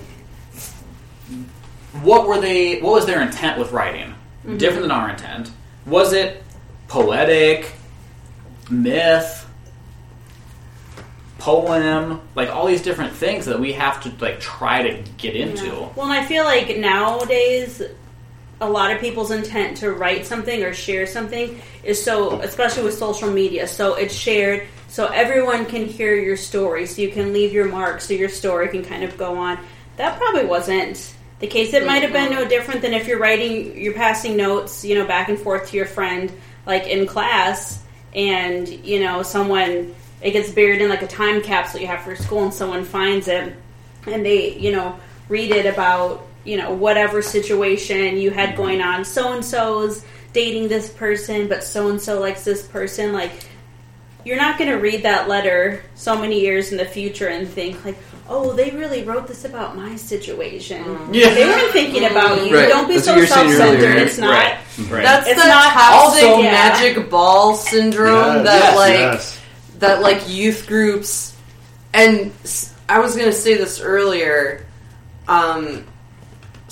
[2.02, 2.80] what were they?
[2.80, 4.14] What was their intent with writing?
[4.56, 5.50] Different than our intent.
[5.86, 6.42] Was it
[6.88, 7.70] poetic,
[8.70, 9.46] myth,
[11.38, 15.66] poem, like all these different things that we have to like try to get into?
[15.66, 15.88] Yeah.
[15.94, 17.82] Well, and I feel like nowadays,
[18.62, 22.94] a lot of people's intent to write something or share something is so, especially with
[22.94, 27.50] social media, so it's shared so everyone can hear your story, so you can leave
[27.54, 29.58] your mark, so your story can kind of go on.
[29.96, 31.72] That probably wasn't the case.
[31.72, 35.06] It might have been no different than if you're writing, you're passing notes, you know,
[35.06, 36.30] back and forth to your friend,
[36.66, 37.82] like in class,
[38.14, 42.14] and you know, someone it gets buried in like a time capsule you have for
[42.14, 43.54] school, and someone finds it,
[44.06, 45.00] and they, you know,
[45.30, 49.04] read it about you know whatever situation you had going on.
[49.04, 53.32] So and so's dating this person, but so and so likes this person, like
[54.24, 57.84] you're not going to read that letter so many years in the future and think
[57.84, 57.96] like
[58.28, 61.34] oh they really wrote this about my situation Yeah.
[61.34, 62.68] they weren't thinking about you Right.
[62.68, 64.58] don't be That's so what you were saying self-centered it's not Right.
[64.88, 65.02] Right.
[65.02, 66.50] That's It's the not toxic also- yeah.
[66.52, 69.40] magic ball syndrome Yes, that yes, like yes.
[69.80, 71.34] that like youth groups
[71.92, 72.30] and
[72.88, 74.64] I was going to say this earlier
[75.26, 75.84] um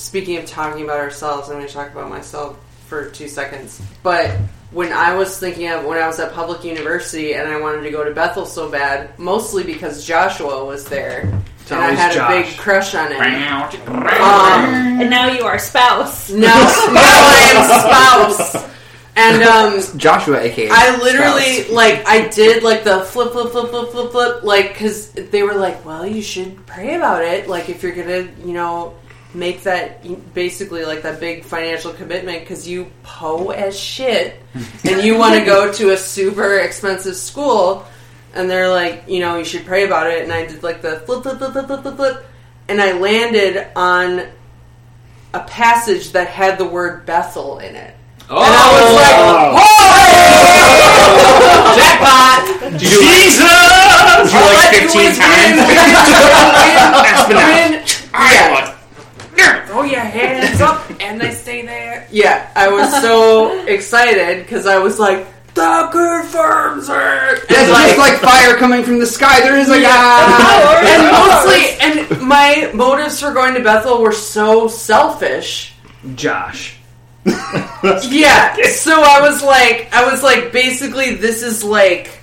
[0.00, 4.30] speaking of talking about ourselves I'm going to talk about myself for 2 seconds but
[4.72, 7.90] when I was thinking of when I was at public university and I wanted to
[7.90, 12.30] go to Bethel so bad mostly because Joshua was there It's and I had Josh.
[12.30, 18.50] a big crush on him um, and now you are spouse now, now I am
[18.50, 18.70] spouse
[19.16, 21.72] and um Joshua, aka I literally Spouse.
[21.72, 25.54] like I did like the flip flip flip flip flip flip like because they were
[25.54, 27.48] like, well, you should pray about it.
[27.48, 28.94] Like if you're gonna, you know,
[29.34, 30.02] make that
[30.34, 34.40] basically like that big financial commitment because you po as shit
[34.84, 37.86] and you want to go to a super expensive school.
[38.32, 40.22] And they're like, you know, you should pray about it.
[40.22, 42.26] And I did like the flip flip flip flip flip flip flip,
[42.68, 44.28] and I landed on
[45.34, 47.94] a passage that had the word Bethel in it.
[48.28, 49.16] Oh, And I was like,
[49.58, 49.80] "Whoa!"
[51.76, 52.78] Jackpot!
[52.78, 53.40] Jesus!
[54.30, 55.58] Like 15 times?
[57.30, 57.82] Win.
[58.12, 58.69] Yeah.
[59.70, 62.08] Throw your hands up and they stay there.
[62.10, 67.42] Yeah, I was so excited because I was like, that confirms it.
[67.48, 69.40] It's And just like fire coming from the sky.
[69.42, 70.84] There is a God.
[70.84, 75.72] and mostly, and my motives for going to Bethel were so selfish.
[76.16, 76.76] Josh.
[77.24, 78.56] Yeah.
[78.72, 82.18] So I was like, I was like, basically, this is like,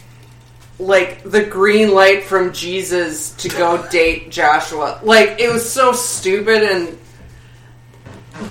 [0.79, 4.99] like the green light from Jesus to go date Joshua.
[5.01, 6.97] Like it was so stupid and,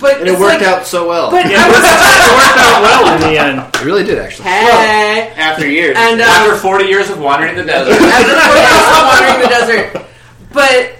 [0.00, 1.30] but And it worked like- out so well.
[1.30, 3.74] But I It worked out well in the end.
[3.76, 4.44] It really did actually.
[4.46, 5.96] was hey, After years.
[5.98, 7.92] and After um, 40 years of wandering in the desert.
[8.00, 10.06] after wandering the desert,
[10.52, 10.92] but.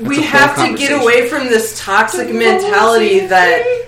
[0.00, 3.86] We have to get away from this toxic mentality that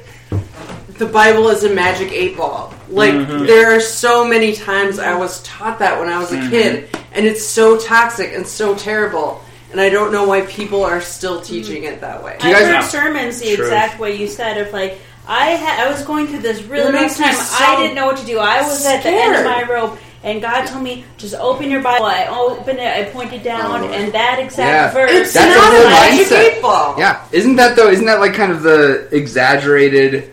[0.89, 2.73] the Bible is a magic eight ball.
[2.89, 6.89] Like there are so many times I was taught that when I was a kid,
[7.13, 9.43] and it's so toxic and so terrible.
[9.73, 11.95] And I don't know why people are still teaching mm-hmm.
[11.95, 12.37] it that way.
[12.43, 13.65] you I've guys- heard sermons the True.
[13.65, 14.99] exact way you said of like
[15.29, 17.35] I had I was going through this really It rough makes me time.
[17.35, 18.39] so I didn't know what to do.
[18.39, 19.67] I was at the end of scared.
[19.69, 22.07] my rope, and God told me just open your Bible.
[22.07, 22.87] I opened it.
[22.87, 23.89] I pointed down, oh.
[23.89, 24.91] and that exact Yeah.
[24.93, 25.11] verse.
[25.11, 26.57] It's That's not the a whole magic mindset.
[26.57, 26.95] eight ball.
[26.97, 27.89] Yeah, isn't that though?
[27.89, 30.33] Isn't that like kind of the exaggerated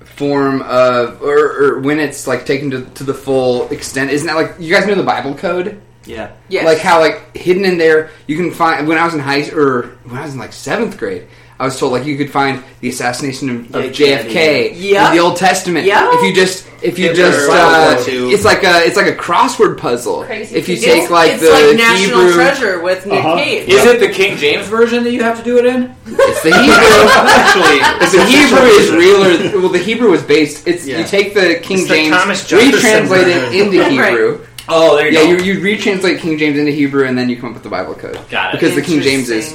[0.00, 4.10] form of, or, or when it's like taken to, to the full extent?
[4.10, 5.80] Isn't that like you guys know the Bible code?
[6.06, 6.32] Yeah.
[6.48, 6.64] Yes.
[6.64, 8.86] Like how like hidden in there you can find.
[8.88, 11.26] When I was in high or when I was in like seventh grade,
[11.58, 15.08] I was told like you could find the assassination of, of Yeah, JFK yeah.
[15.10, 15.86] in the Old Testament.
[15.86, 16.10] Yeah.
[16.12, 19.78] If you just if you Hitler, just uh, it's like a it's like a crossword
[19.78, 20.24] puzzle.
[20.24, 20.92] Crazy if you people.
[20.94, 23.36] take like it's the like National Hebrew, Treasure with Nick Uh-huh.
[23.36, 23.68] Cage.
[23.68, 25.94] Is it the King James version that you have to do it in?
[26.06, 26.74] it's the Hebrew.
[27.32, 30.66] Actually, If the Hebrew is realer, well, the Hebrew was based.
[30.66, 30.98] It's Yeah.
[30.98, 34.46] you take the King It's James, Thomas Jefferson retranslate it into Hebrew.
[34.68, 35.42] Oh, there you Yeah, go.
[35.44, 37.94] you, you retranslate King James into Hebrew, and then you come up with the Bible
[37.94, 38.18] code.
[38.30, 38.60] Got it.
[38.60, 39.52] Because the King James is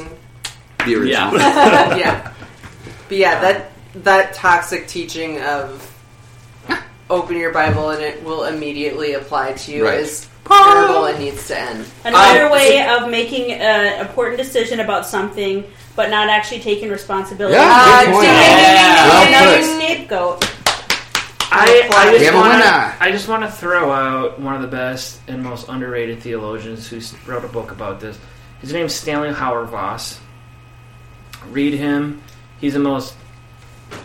[0.86, 1.34] the original.
[1.36, 1.96] yeah.
[1.98, 2.34] yeah.
[3.10, 3.72] But yeah, that
[4.04, 5.86] that toxic teaching of
[7.10, 10.00] open your Bible and it will immediately apply to you Right.
[10.02, 11.86] is terrible and needs to end.
[12.06, 15.64] Another I- way of making an important decision about something,
[15.96, 17.56] but not actually taking responsibility.
[17.56, 18.26] Yeah, Uh, good point.
[18.28, 19.24] ding, ding, ding, ding, Yeah.
[19.24, 20.46] ding, Well ding, put.
[20.46, 20.46] Scapegoat.
[21.60, 24.68] I, I just have a wanna, I just want to throw out one of the
[24.68, 28.18] best and most underrated theologians who wrote a book about this.
[28.62, 30.20] His name's Stanley Hauerwas.
[31.48, 32.22] Read him.
[32.60, 33.16] He's the most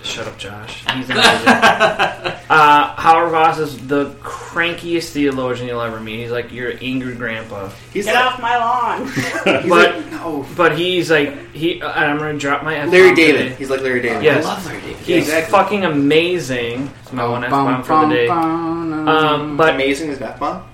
[0.03, 0.85] Shut up, Josh.
[0.95, 1.17] He's amazing.
[1.49, 6.21] uh, Hauerwas is the crankiest theologian you'll ever meet.
[6.21, 7.71] He's like your angry grandpa.
[7.93, 9.07] He's Get like, off my lawn.
[9.63, 10.47] he's but- like, no.
[10.57, 11.83] But he's like he.
[11.83, 13.39] uh, I'm gonna drop my F Larry David.
[13.45, 13.55] today.
[13.57, 14.23] He's like Larry David.
[14.23, 14.45] Yes.
[14.45, 14.97] I love Larry David.
[14.99, 15.51] He's exactly.
[15.51, 16.91] fucking amazing.
[17.03, 18.29] It's my one F bomb for the day.
[18.29, 20.65] Um, but amazing as F bomb.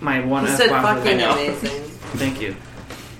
[0.00, 1.48] my one He F said bomb for the fucking day.
[1.48, 1.82] amazing.
[2.18, 2.56] Thank you.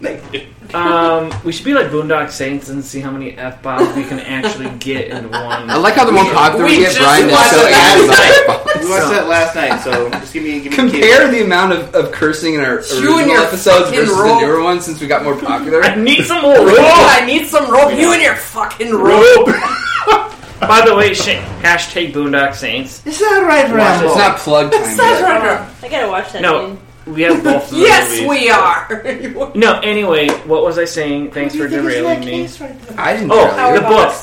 [0.01, 0.47] Thank you.
[0.75, 4.19] Um, we should be like Boondock Saints and see how many f bombs we can
[4.19, 5.71] actually get in one.
[5.71, 8.45] I like how the more popular we, we get, Brian is watched so that
[8.75, 11.73] angry We watched that last night, so just give me give me Compare the amount
[11.75, 14.41] of, of cursing in our You and original your episodes fucking versus rope.
[14.41, 15.83] the newer ones since we got more popular.
[15.83, 16.77] I need some more rope.
[16.79, 17.93] I need some rope.
[17.97, 19.47] You and your fucking rope.
[20.61, 23.05] By the way, sh- hashtag Boondock Saints.
[23.07, 24.07] Is that right, Rambo?
[24.09, 25.23] It's not plugged time That's yet.
[25.23, 25.71] right.
[25.83, 26.43] I gotta watch that.
[26.43, 26.69] No.
[26.75, 26.81] thing.
[27.07, 27.65] We have both.
[27.65, 28.29] Of the Yes, movies.
[28.29, 29.51] we are.
[29.55, 31.31] No, anyway, what was I saying?
[31.33, 32.49] Thanks for derailing me.
[32.97, 33.87] I didn't Oh, tell the you.
[33.87, 34.15] book.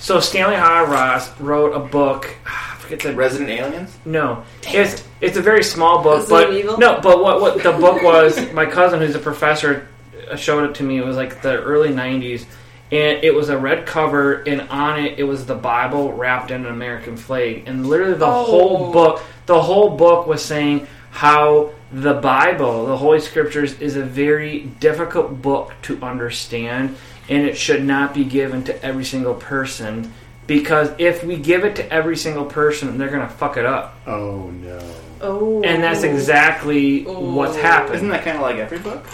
[0.00, 2.34] So Stanley Hauerwas wrote a book.
[2.46, 3.96] I forget the Resident Aliens.
[4.04, 6.78] No, it's it's a very small book, Resident but Evil?
[6.78, 8.38] no, but what what the book was?
[8.52, 9.88] My cousin, who's a professor,
[10.30, 10.98] uh, showed it to me.
[10.98, 12.44] It was like the early '90s,
[12.92, 16.64] and it was a red cover, and on it it was the Bible wrapped in
[16.64, 18.44] an American flag, and literally the Oh.
[18.44, 24.02] whole book, the whole book was saying how the Bible, the Holy Scriptures, is a
[24.02, 26.96] very difficult book to understand,
[27.28, 30.12] and it should not be given to every single person.
[30.46, 33.98] Because if we give it to every single person, they're gonna fuck it up.
[34.06, 34.80] Oh no.
[35.20, 35.62] Oh.
[35.62, 37.60] And that's exactly what's Ooh.
[37.60, 37.96] happened.
[37.96, 39.04] Isn't that kind of like every book?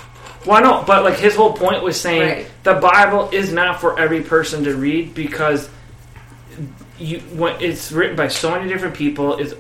[0.46, 0.86] Well, not?
[0.86, 2.50] but like his whole point was saying Right.
[2.64, 5.68] the Bible is not for every person to read because
[6.98, 9.36] you when it's written by so many different people.
[9.38, 9.54] Is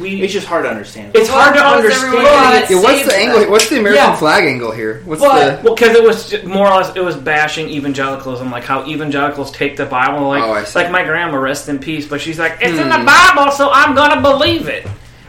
[0.00, 1.12] we It's just hard to understand.
[1.14, 2.70] it's hard to How does everyone understand.
[2.70, 3.38] Yeah, what's the angle?
[3.40, 3.50] then?
[3.50, 4.16] What's the American Yeah.
[4.16, 5.02] flag angle here?
[5.04, 5.64] What's But, the?
[5.66, 9.76] well, because it was more or less it was bashing evangelicalism, like how evangelicals take
[9.76, 10.78] the Bible, like Oh, I see.
[10.78, 13.00] like my grandma, rest in peace, but she's like, it's in Hmm.
[13.00, 14.86] the Bible, so I'm gonna believe it,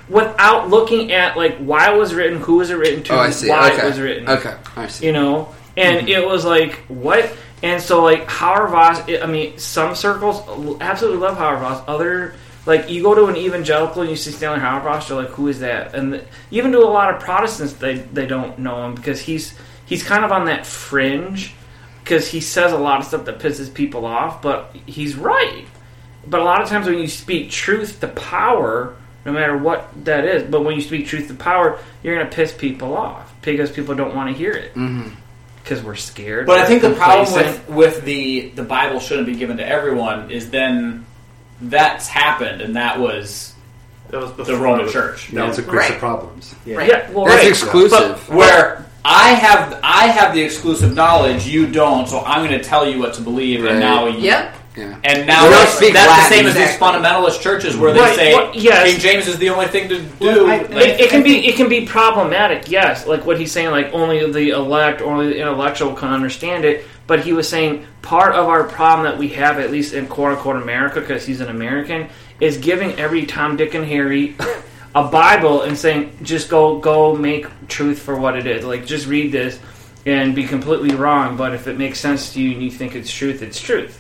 [0.10, 3.30] without looking at like why it was written, who was it written to, Oh, I
[3.30, 3.50] see.
[3.50, 3.82] why okay.
[3.82, 5.06] it was written, Okay, I see.
[5.06, 6.08] you know, and Mm-hmm.
[6.10, 7.30] it was like what,
[7.62, 10.42] and so like Hauerwas, I mean, some circles
[10.82, 12.34] absolutely love Hauerwas, other.
[12.66, 15.60] Like you go to an evangelical and you see Stanley Hauerwas, they're like, "Who is
[15.62, 19.22] that?" And the, even to a lot of Protestants, they they don't know him because
[19.22, 19.56] he's
[19.86, 21.54] he's kind of on that fringe
[22.04, 25.66] because he says a lot of stuff that pisses people off, but he's right.
[26.28, 28.96] But a lot of times when you speak truth to power,
[29.26, 32.36] no matter what that is, but when you speak truth to power, you're going to
[32.36, 35.12] piss people off because people don't want to hear it Mhm.
[35.64, 36.46] because we're scared.
[36.46, 40.30] But I think the problem with, with the the Bible shouldn't be given to everyone
[40.30, 41.06] is then
[41.62, 43.54] that's happened, and that was
[44.10, 45.30] That was the Roman Church.
[45.34, 45.92] That was a grease Right.
[45.92, 46.56] of problems.
[46.66, 46.82] Yeah.
[46.84, 47.48] yeah, well, That's right.
[47.50, 48.24] exclusive.
[48.28, 52.64] But- Where I have I have the exclusive knowledge, you don't, so I'm going to
[52.64, 53.72] tell you what to believe, Right.
[53.72, 54.56] and now you, Yep.
[54.78, 54.96] yeah.
[55.04, 58.16] And now We that's, that's Latin, the same as these fundamentalist churches where they Right,
[58.16, 58.90] say well, yes.
[58.92, 60.06] King James is the only thing to do.
[60.20, 63.06] Well, I- Like, it, it can be it can be problematic, yes.
[63.06, 66.84] Like what he's saying, like only the elect, only the intellectual can understand it.
[67.10, 70.34] But he was saying part of our problem that we have, at least in quote
[70.38, 72.08] unquote America, because he's an American,
[72.40, 74.36] is giving every Tom, Dick, and Harry
[74.96, 78.64] a Bible and saying just go go make truth for what it is.
[78.64, 79.60] Like just read this
[80.06, 81.36] and be completely wrong.
[81.36, 84.00] But if it makes sense to you and you think it's truth, it's truth.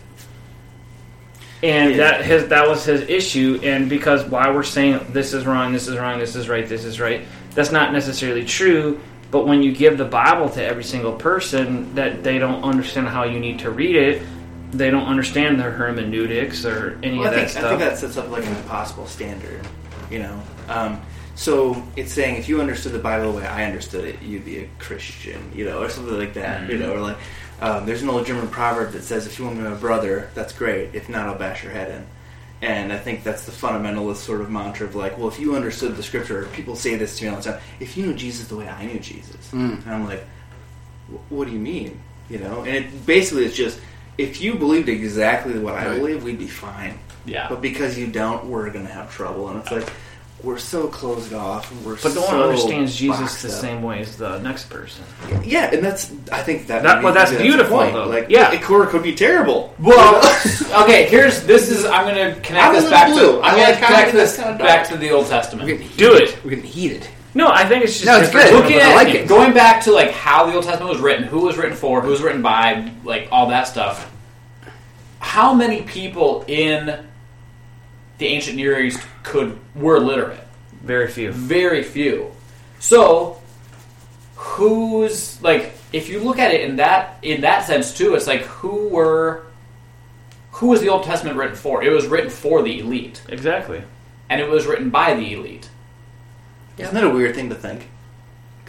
[1.63, 1.97] And Yeah.
[1.97, 5.87] that his that was his issue, and because why we're saying this is wrong, this
[5.87, 7.21] is wrong, this is right, this is right,
[7.55, 8.99] that's not necessarily true.
[9.31, 13.23] But when you give the Bible to every single person, that they don't understand how
[13.23, 14.23] you need to read it,
[14.71, 17.63] they don't understand the hermeneutics or any Well, of that think, stuff.
[17.65, 19.65] I think that sets up like an impossible standard,
[20.09, 20.41] you know.
[20.67, 21.01] Um,
[21.35, 24.59] so it's saying if you understood the Bible the way I understood it, you'd be
[24.59, 27.17] a Christian, you know, or something like that, you know, or like
[27.61, 30.29] um, there's an old German proverb that says, "If you want to be my brother,
[30.33, 30.89] that's great.
[30.93, 32.05] If not, I'll bash your head in."
[32.61, 35.95] And I think that's the fundamentalist sort of mantra of like, well, if you understood
[35.95, 37.61] the scripture, people say this to me all the time.
[37.79, 39.85] If you knew Jesus the way I knew Jesus, Mm.
[39.85, 40.25] and I'm like,
[41.29, 41.99] what do you mean?
[42.29, 43.79] You know, and it basically it's just
[44.17, 45.97] if you believed exactly what I Right.
[45.97, 46.99] believe, we'd be fine.
[47.25, 47.47] yeah.
[47.47, 49.89] But because you don't, we're gonna have trouble, and it's like
[50.43, 53.53] we're so closed off, and we're but no so one understands Jesus the up.
[53.53, 55.03] same way as the next person.
[55.43, 56.83] Yeah, and that's I think that.
[56.83, 57.93] That- well, that's beautiful, point.
[57.93, 58.05] though.
[58.07, 58.51] Like, Yeah.
[58.53, 59.73] it could, could be terrible.
[59.79, 60.17] Well,
[60.83, 61.07] okay.
[61.09, 63.45] Here's this is I'm going to connect I'm this back little to.
[63.45, 65.67] I'm going to connect this back to the Old Testament.
[65.67, 66.29] Do heated.
[66.29, 66.43] it.
[66.43, 67.07] We're getting heated.
[67.35, 68.51] No, I think it's just No, it's good.
[68.53, 69.27] Looking I at like it.
[69.27, 72.09] going back to like how the Old Testament was written, who was written for, who
[72.09, 74.09] was written by, like all that stuff.
[75.19, 77.05] How many people in
[78.19, 80.39] the ancient Near East could were literate?
[80.83, 81.31] Very few.
[81.31, 82.31] Very few.
[82.79, 83.41] So,
[84.35, 88.41] who's like if you look at it in that in that sense too, it's like
[88.41, 89.43] who were
[90.51, 91.83] who was the Old Testament written for?
[91.83, 93.81] It was written for the elite, Exactly.
[94.29, 95.69] and it was written by the elite.
[96.77, 97.89] Isn't that a weird thing to think?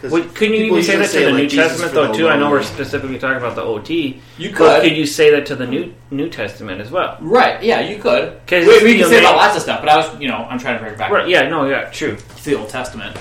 [0.01, 2.13] 'Cause Well, couldn't you even say that usually to the like, New Jesus Testament though
[2.13, 2.27] too?
[2.27, 4.19] I know we're specifically talking about the OT.
[4.39, 7.17] You But could, could you say that to the New New Testament as well?
[7.21, 7.61] right?
[7.61, 8.39] Yeah, you could.
[8.47, 10.57] 'Cause, we, we can say about lots of stuff, but I was, you know, I'm
[10.57, 11.27] trying to bring it back Right?
[11.27, 11.47] Yeah.
[11.49, 11.65] No.
[11.65, 11.89] Yeah.
[11.91, 12.15] True.
[12.37, 13.15] to the Old Testament,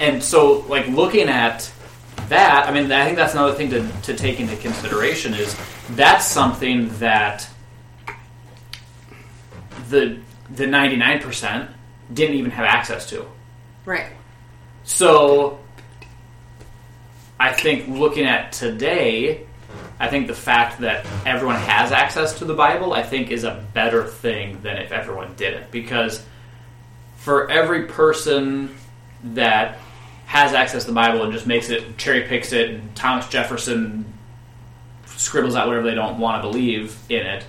[0.00, 1.70] and so like looking at
[2.28, 5.54] that, I mean, I think that's another thing to, to take into consideration is
[5.90, 7.48] that's something that
[9.90, 10.18] the
[10.50, 11.70] the 99 percent
[12.12, 13.24] didn't even have access to.
[13.84, 14.06] Right.
[14.84, 15.58] So
[17.38, 19.46] I think looking at today,
[19.98, 23.64] I think the fact that everyone has access to the Bible, I think is a
[23.74, 25.70] better thing than if everyone didn't.
[25.70, 26.24] Because
[27.16, 28.74] for every person
[29.22, 29.78] that
[30.26, 34.04] has access to the Bible and just makes it, cherry picks it, and Thomas Jefferson
[35.06, 37.44] scribbles out whatever they don't want to believe in it,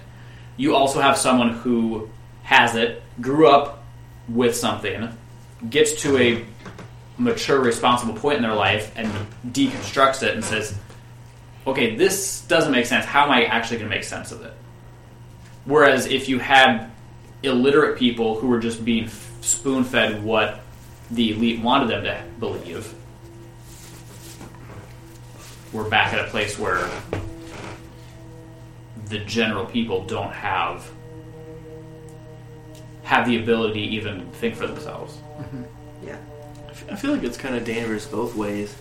[0.58, 2.10] you also have someone who
[2.44, 3.84] has it, grew up
[4.28, 5.10] with something,
[5.70, 6.46] gets to a
[7.18, 9.12] mature, responsible point in their life and
[9.48, 10.78] deconstructs it and says,
[11.66, 13.06] okay, this doesn't make sense.
[13.06, 14.54] How am I actually going to make sense of it?
[15.66, 16.90] Whereas if you had
[17.44, 19.10] illiterate people who were just being
[19.42, 20.62] spoon fed what
[21.12, 22.94] the elite wanted them to believe,
[25.74, 26.90] we're back at a place where
[29.10, 30.90] the general people don't have
[33.04, 35.18] have the ability to even think for themselves.
[35.40, 35.60] Yeah.
[36.92, 38.76] I feel like it's kind of dangerous both ways.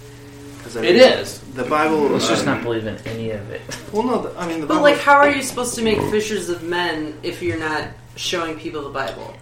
[0.63, 1.41] Cause I It mean, is.
[1.55, 1.99] The Bible.
[2.09, 3.61] Let's just um, not believe in any of it.
[3.93, 4.23] Well, no.
[4.23, 4.83] The, I mean, the But Bible.
[4.83, 8.83] like, how are you supposed to make fishers of men if you're not showing people
[8.83, 9.35] the Bible?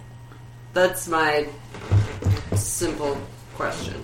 [0.73, 1.47] That's my
[2.55, 3.17] simple
[3.55, 3.95] question.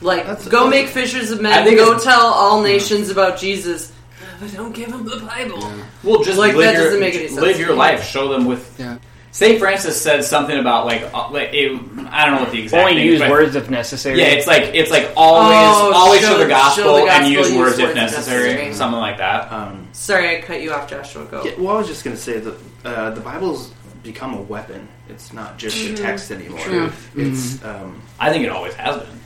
[0.00, 1.64] Like, That's- go that's- make fishers of I men.
[1.64, 3.92] think Go it's- tell all nations about Jesus.
[4.40, 5.58] But don't give them the Bible.
[6.04, 8.04] Well, just Like, live that your, doesn't make any sense Live your life.
[8.04, 8.76] Show them with.
[8.78, 8.98] Yeah.
[9.38, 11.70] Saint Francis said something about like, uh, like it,
[12.10, 12.80] I don't know what the exact.
[12.82, 14.18] Only thing is, use but- words if necessary.
[14.18, 17.12] Yeah, it's like it's like always Oh, always show show, the the- gospel, show the
[17.12, 18.74] and use use words if words if necessary, necessary.
[18.74, 19.52] something like that.
[19.52, 21.24] um, Sorry, I cut you off, Joshua.
[21.26, 21.44] Go.
[21.44, 23.72] yeah, well, I was just gonna say that uh, the Bible's
[24.02, 24.88] become a weapon.
[25.08, 25.94] It's not just Mm-hmm.
[25.94, 26.58] a text anymore.
[26.58, 26.92] True.
[27.14, 29.20] It's um, I think it always has been.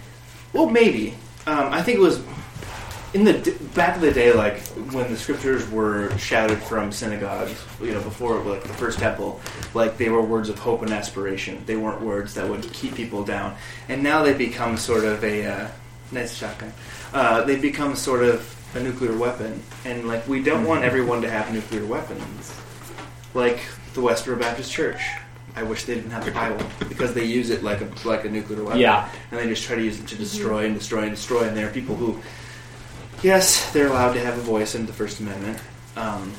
[0.52, 1.14] Well, maybe.
[1.46, 2.20] Um, I think it was
[3.14, 4.60] in the d- back of the day, like
[4.92, 7.54] when the scriptures were shouted from synagogues.
[7.80, 9.40] You know, before like the first temple,
[9.74, 11.62] like they were words of hope and aspiration.
[11.66, 13.54] They weren't words that would keep people down.
[13.88, 15.68] And now they become sort of a uh,
[16.10, 16.72] nice shotgun.
[17.12, 21.30] Uh, they become sort of a nuclear weapon, and like we don't want everyone to
[21.30, 22.54] have nuclear weapons,
[23.34, 23.60] like
[23.94, 25.00] the Westboro Baptist Church.
[25.54, 28.30] I wish they didn't have the Bible because they use it like a like a
[28.30, 29.06] nuclear weapon Yeah.
[29.30, 31.42] and they just try to use it to destroy and destroy and destroy.
[31.46, 32.18] And there are people who,
[33.22, 35.58] yes, they're allowed to have a voice in the First Amendment,
[35.96, 36.32] um,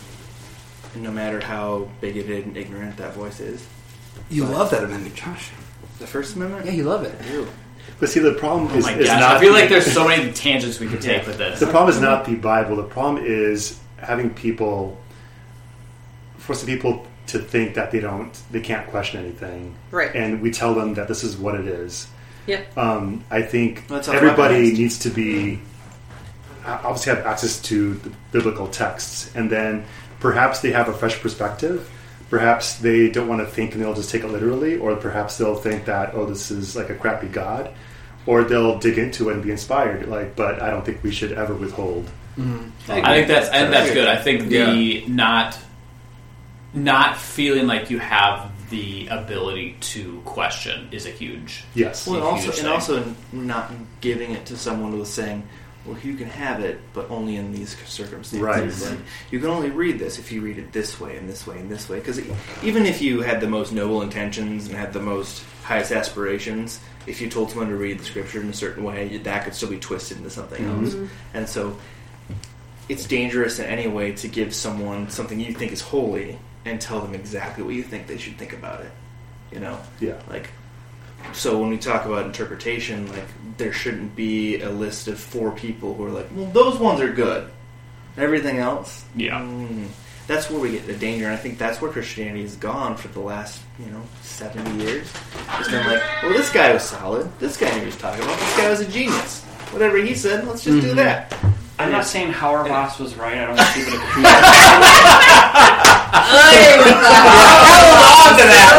[0.95, 3.65] no matter how bigoted and ignorant that voice is.
[4.29, 5.49] You love that amendment, Josh.
[5.99, 6.65] The First Amendment?
[6.65, 7.13] Yeah, you love it.
[7.31, 7.47] Ew.
[7.99, 9.91] But see, the problem Oh is, my is gosh, not I feel the- like there's
[9.91, 11.59] so many tangents we could take with this.
[11.59, 12.75] The problem is not the Bible.
[12.75, 14.97] The problem is having people,
[16.37, 20.13] forcing people to think that they don't, they can't question anything, Right.
[20.13, 22.07] and we tell them that this is what it is.
[22.47, 22.77] Yep.
[22.77, 25.57] Um, I think Well, everybody needs to be uh,
[26.65, 29.85] obviously have access to the biblical texts, and then
[30.19, 31.89] perhaps they have a fresh perspective.
[32.29, 35.55] Perhaps they don't want to think and they'll just take it literally, or perhaps they'll
[35.55, 37.73] think that oh, this is like a crappy god,
[38.25, 40.07] or they'll dig into it and be inspired.
[40.07, 42.09] Like, but I don't think we should ever withhold.
[42.37, 42.91] Mm-hmm.
[42.91, 44.07] I think that's I think that's good.
[44.07, 45.57] I think the not
[46.73, 51.63] not feeling like you have the ability to question is a huge.
[51.75, 52.07] Yes.
[52.07, 52.65] Well, and Huge also, thing.
[52.65, 55.47] and also not giving it to someone with saying,
[55.85, 58.39] well, you can have it, but only in these circumstances.
[58.39, 58.91] Right.
[58.91, 61.59] Like, you can only read this if you read it this way and this way
[61.59, 61.99] and this way.
[61.99, 62.21] Because
[62.63, 67.19] even if you had the most noble intentions and had the most highest aspirations, if
[67.19, 69.79] you told someone to read the scripture in a certain way, that could still be
[69.79, 70.85] twisted into something mm-hmm.
[70.85, 70.93] else.
[70.93, 71.37] Mm-hmm.
[71.37, 71.77] And so
[72.87, 77.01] it's dangerous in any way to give someone something you think is holy and tell
[77.01, 78.91] them exactly what you think they should think about it.
[79.51, 79.79] You know?
[79.99, 80.21] Yeah.
[80.29, 80.49] Like,
[81.31, 83.25] so when we talk about interpretation, like,
[83.57, 87.11] there shouldn't be a list of four people who are like, well, those ones are
[87.11, 87.49] good.
[88.17, 89.39] Everything else, Yeah.
[89.41, 89.87] mm,
[90.27, 91.25] that's where we get the danger.
[91.25, 95.07] And I think that's where Christianity has gone for the last, you know, 70 years.
[95.59, 97.29] It's been like, well, this guy was solid.
[97.39, 98.37] This guy knew he was talking about.
[98.39, 99.43] This guy was a genius.
[99.71, 101.33] Whatever he said, let's just do that.
[101.79, 103.35] I'm not saying Hauerwas was right.
[103.37, 103.97] I don't want people to
[108.45, 108.73] that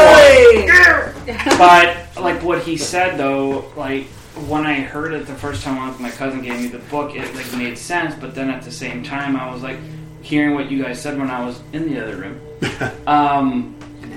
[1.26, 1.58] one.
[1.58, 4.06] But like what he said though, like
[4.48, 7.34] when I heard it the first time, when my cousin gave me the book, it
[7.34, 8.14] like made sense.
[8.14, 9.78] But then at the same time, I was like
[10.22, 12.40] hearing what you guys said when I was in the other room.
[13.06, 13.76] um,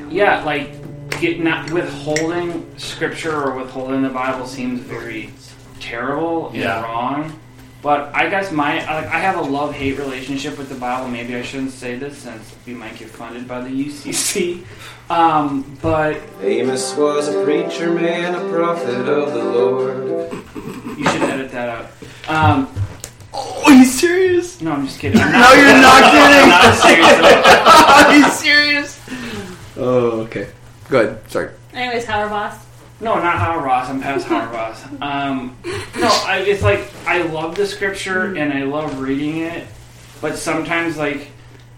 [0.09, 0.71] yeah, like
[1.19, 5.29] get not withholding scripture or withholding the Bible seems very
[5.79, 6.81] terrible and Yeah.
[6.81, 7.39] wrong.
[7.81, 11.07] But I guess my like I have a love hate relationship with the Bible.
[11.09, 14.65] Maybe I shouldn't say this since we might get funded by the UCC.
[15.09, 20.33] Um, but Amos was a preacher man, a prophet of the Lord.
[20.97, 21.87] you should edit that out.
[22.27, 22.67] Um,
[23.33, 24.59] Are you serious?
[24.59, 25.21] no, I'm just kidding.
[25.21, 26.49] I'm No, you're not kidding.
[26.49, 27.19] not serious.
[28.05, 28.99] Are you serious?
[29.77, 30.49] Oh, okay.
[30.89, 31.19] Good.
[31.29, 31.51] Sorry.
[31.73, 32.57] Anyways, Hauerwas.
[32.99, 33.89] No, not Hauerwas.
[33.89, 35.01] I'm past Hauerwas.
[35.01, 35.55] Um,
[35.99, 39.67] no, I, it's like I love the scripture and I love reading it,
[40.21, 41.27] but sometimes like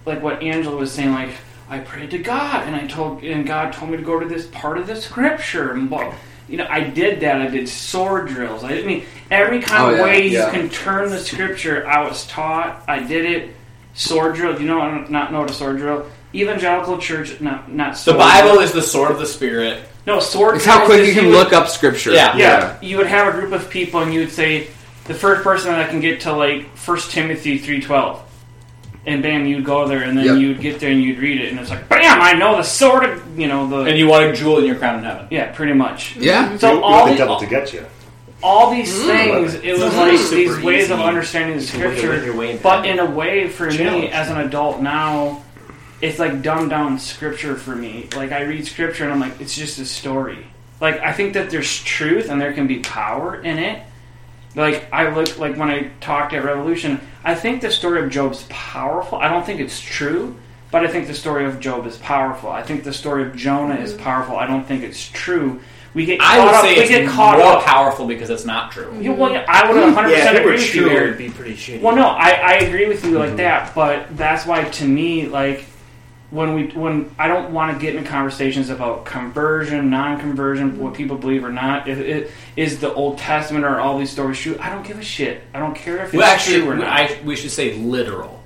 [0.05, 1.31] like what Angela was saying, like
[1.69, 4.47] I prayed to God and I told and God told me to go to this
[4.47, 6.13] part of the scripture and blah.
[6.47, 7.41] You know, I did that.
[7.41, 8.63] I did sword drills.
[8.63, 10.45] I mean, every kind Oh, of yeah, way yeah.
[10.47, 11.85] you can turn the scripture.
[11.85, 12.83] I was taught.
[12.87, 13.55] I did it.
[13.93, 14.59] Sword drill.
[14.59, 15.01] You know?
[15.09, 16.09] Not know what a sword drill.
[16.33, 17.39] Evangelical church.
[17.41, 17.93] Not not.
[17.93, 19.83] The Sword Bible is the sword of the spirit.
[20.05, 20.57] no sword.
[20.57, 22.11] It's how quick you can would- look up scripture.
[22.11, 22.35] Yeah.
[22.37, 24.67] yeah, you would have a group of people, and you would say
[25.05, 28.21] the first person that I can get to like First Timothy three twelve,
[29.07, 30.37] and bam, you'd go there, and then Yep.
[30.37, 33.05] you'd get there and you'd read it, and it's like bam, I know the sword
[33.05, 35.27] of you know the And you want a jewel in your crown in heaven.
[35.31, 36.15] yeah, pretty much.
[36.17, 36.55] Yeah.
[36.57, 37.85] So you all want the the, devil to get you.
[38.43, 39.05] all these mm.
[39.07, 39.97] things, it was mm.
[39.97, 43.47] like Super these ways of understanding the scripture, your way in but in a way,
[43.49, 45.41] for me as an adult now.
[46.01, 48.07] It's like dumbed down scripture for me.
[48.15, 50.47] Like I read scripture and I'm like, it's just a story.
[50.79, 53.83] Like I think that there's truth and there can be power in it.
[54.55, 58.45] Like I look like when I talked at Revolution, I think the story of Job's
[58.49, 59.17] powerful.
[59.17, 60.35] I don't think it's true,
[60.71, 62.49] but I think the story of Job is powerful.
[62.49, 64.03] I think the story of Jonah is mm-hmm.
[64.03, 64.37] powerful.
[64.37, 65.59] I don't think it's true.
[65.93, 66.61] We get I caught would up.
[66.63, 67.63] say we it's get caught more up.
[67.63, 68.95] powerful because it's not true.
[69.01, 70.89] You- well, yeah, I would 100 Yeah, percent if it were agree with you true,
[70.89, 71.03] there.
[71.05, 71.81] it'd be pretty shitty.
[71.81, 73.37] Well, no, I, I agree with you like mm-hmm.
[73.37, 75.65] that, but that's why to me, like
[76.31, 80.81] when we when I don't want to get into conversations about conversion, non-conversion, mm-hmm.
[80.81, 81.87] what people believe or not.
[81.87, 85.03] If it is the Old Testament or all these stories true, I don't give a
[85.03, 85.43] shit.
[85.53, 86.87] I don't care if it's Well, actually, true or not.
[86.87, 88.39] I, we should say literal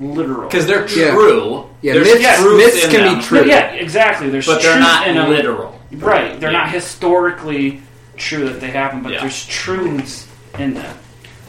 [0.00, 1.68] Literal, because they're true.
[1.80, 3.40] Yeah, There's myths, truth myths in can them, be true.
[3.42, 4.28] No, yeah, exactly.
[4.28, 5.30] There's but they're not in them.
[5.30, 5.78] literal.
[5.92, 6.58] Right, they're Yeah.
[6.58, 7.80] not historically
[8.16, 9.20] true that they happen, but Yeah.
[9.20, 10.26] there's truths
[10.58, 10.96] in them.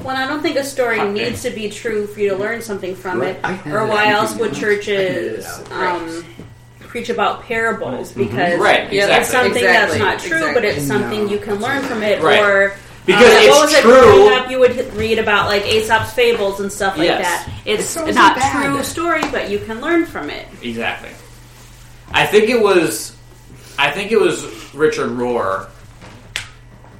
[0.03, 2.61] Well, I don't think a story Hot needs to be true for you to learn
[2.61, 3.37] something from Right.
[3.43, 3.67] it.
[3.67, 4.13] Or why that.
[4.15, 6.25] else would churches edit it um,
[6.79, 8.11] preach about parables?
[8.11, 8.61] Because Mm-hmm.
[8.61, 11.31] Right, it's something Exactly, that's not true, but it's something No.
[11.31, 12.21] you can learn from it.
[12.21, 12.39] Right.
[12.43, 12.75] Or
[13.05, 13.91] Because uh, it's what was it, true.
[13.91, 17.21] growing up, you would read about like Aesop's fables and stuff like Yes.
[17.45, 17.53] that.
[17.65, 18.65] It's It's not bad.
[18.65, 20.45] true story, but you can learn from it.
[20.61, 21.09] Exactly.
[22.11, 23.15] I think it was,
[23.79, 24.43] I think it was
[24.75, 25.67] Richard Rohr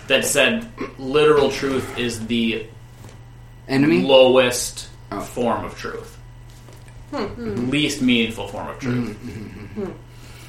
[0.08, 0.68] that said
[0.98, 2.68] literal truth is the
[3.68, 4.02] Enemy.
[4.04, 5.20] lowest Oh.
[5.20, 6.18] form of truth,
[7.12, 7.18] hmm.
[7.24, 7.70] Hmm.
[7.70, 9.10] least meaningful form of truth.
[9.10, 9.92] Mm-hmm, mm-hmm, mm-hmm.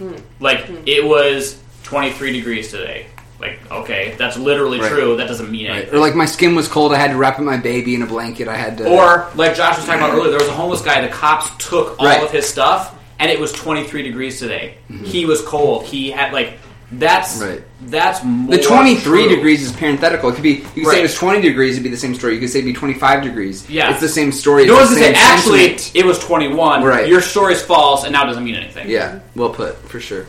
[0.09, 0.14] Hmm.
[0.41, 3.07] Like it was 23 degrees today.
[3.39, 4.91] Like okay, that's literally Right.
[4.91, 5.17] true.
[5.19, 5.77] That doesn't mean Right.
[5.77, 5.95] anything.
[5.95, 6.93] Or like my skin was cold.
[6.95, 8.49] I had to wrap up my baby in a blanket.
[8.49, 8.89] I had to.
[8.89, 11.01] Or like Josh was talking about earlier, there was a homeless guy.
[11.03, 12.23] The cops took all Right.
[12.23, 14.79] of his stuff, and it was 23 degrees today.
[15.05, 15.85] He was cold.
[15.85, 16.59] He had like
[16.93, 17.62] that's Right.
[17.87, 20.30] that's more the 23 degrees is parenthetical.
[20.30, 20.51] It could be.
[20.51, 20.99] You could say Right.
[20.99, 21.72] it was 20 degrees.
[21.74, 22.34] It'd be the same story.
[22.34, 23.68] You could say it'd be 25 degrees.
[23.68, 23.91] Yeah.
[23.91, 24.62] It's the same story.
[24.64, 25.91] You know it's what the I'm Actually, sentiment.
[25.95, 26.84] it was 21.
[26.84, 27.09] Right.
[27.09, 28.89] Your story's false, and now it doesn't mean anything.
[28.89, 30.26] Yeah, well put for sure.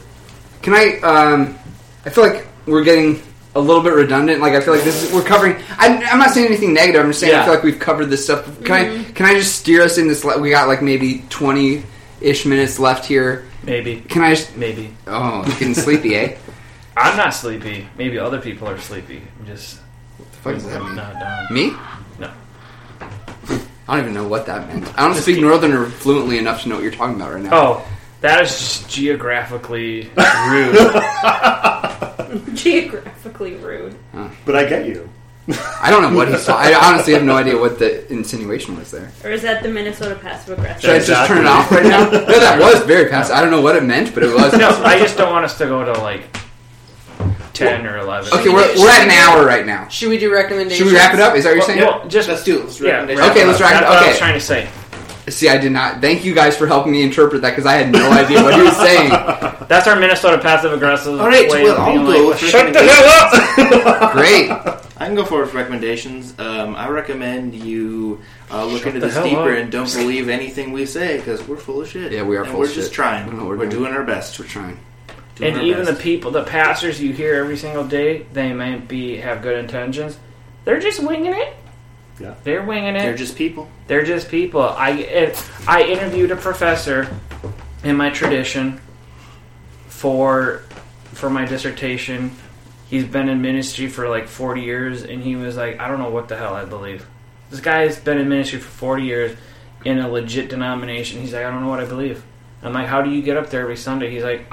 [0.64, 1.00] Can I?
[1.02, 1.58] Um,
[2.06, 3.22] I feel like we're getting
[3.56, 4.42] a little bit redundant.
[4.42, 5.56] Like I feel like this is we're covering.
[5.78, 7.02] I'm, I'm not saying anything negative.
[7.02, 8.46] I'm just saying I feel like we've covered this stuff.
[8.64, 9.04] Can I?
[9.14, 10.24] Can I just steer us in this?
[10.26, 11.84] le- We got like maybe 20
[12.20, 13.46] ish minutes left here.
[13.64, 14.02] Maybe.
[14.08, 14.34] Can I?
[14.36, 14.94] Just, Maybe.
[15.08, 16.36] oh, getting sleepy, eh?
[16.98, 17.88] I'm not sleepy.
[17.98, 19.22] Maybe other people are sleepy.
[19.40, 19.80] I'm just
[20.18, 20.96] What the fuck does that mean?
[20.96, 21.52] not.
[21.52, 21.72] Me?
[22.20, 22.32] No.
[23.90, 24.88] I don't even know what that meant.
[25.00, 27.50] I don't speak Northerner fluently enough to know what you're talking about right now.
[27.54, 27.88] Oh,
[28.22, 30.10] that is just geographically
[30.50, 30.76] rude.
[32.56, 33.96] Geographically rude.
[34.46, 35.10] But I get you.
[35.82, 36.74] I don't know what he's talking.
[36.74, 39.10] I honestly have no idea what the insinuation was there.
[39.24, 40.82] Or is that the Minnesota passive aggressive?
[40.82, 42.10] Should I just turn it off right now?
[42.12, 43.34] No, that was very passive.
[43.36, 44.52] I don't know what it meant, but it was.
[44.58, 46.24] no, I just don't want us to go to like
[47.58, 48.32] ten or eleven.
[48.34, 49.88] Okay, we're, we're at an hour right now.
[49.88, 50.78] Should we do recommendations?
[50.78, 51.36] Should we wrap it up?
[51.36, 51.80] Is that what you're saying?
[51.82, 52.66] Well, just Let's do it.
[52.66, 52.92] Let's yeah.
[52.92, 53.70] recommend wrap Okay, it let's up.
[53.72, 54.70] wrap it- That's what I was trying to say.
[55.30, 56.00] See, I did not.
[56.00, 58.62] Thank you guys for helping me interpret that because I had no idea what he
[58.62, 59.10] was saying.
[59.68, 61.20] That's our Minnesota passive aggressive.
[61.20, 64.12] All right, way well, I'll go like, Shut the hell up!
[64.14, 64.50] Great.
[64.50, 66.34] I can go for with recommendations.
[66.40, 69.58] Um, I recommend you uh, look Shut into the this deeper up.
[69.60, 72.14] and don't believe anything we say because we're full of shit.
[72.14, 72.96] Yeah, we are And full we're of just shit.
[72.96, 73.24] trying.
[73.24, 73.84] I don't know what We're, we're doing.
[73.84, 74.40] doing our best.
[74.40, 74.80] We're trying.
[75.38, 78.78] Doing and our even the people, the pastors you hear every single day, they may
[78.78, 80.18] be have good intentions.
[80.66, 81.54] They're just winging it.
[82.20, 82.36] Yeah.
[82.44, 83.00] They're winging it.
[83.00, 83.70] They're just people.
[83.88, 84.62] They're just people.
[84.62, 87.16] I it, I interviewed a professor
[87.84, 88.82] in my tradition
[89.88, 90.64] for
[91.14, 92.32] for my dissertation.
[92.90, 96.10] He's been in ministry for like 40 years, and he was like, I don't know
[96.10, 97.06] what the hell I believe.
[97.50, 99.38] This guy's been in ministry for 40 years
[99.86, 101.22] in a legit denomination.
[101.22, 102.24] He's like, I don't know what I believe.
[102.64, 104.10] I'm like, how do you get up there every Sunday?
[104.10, 104.52] He's like,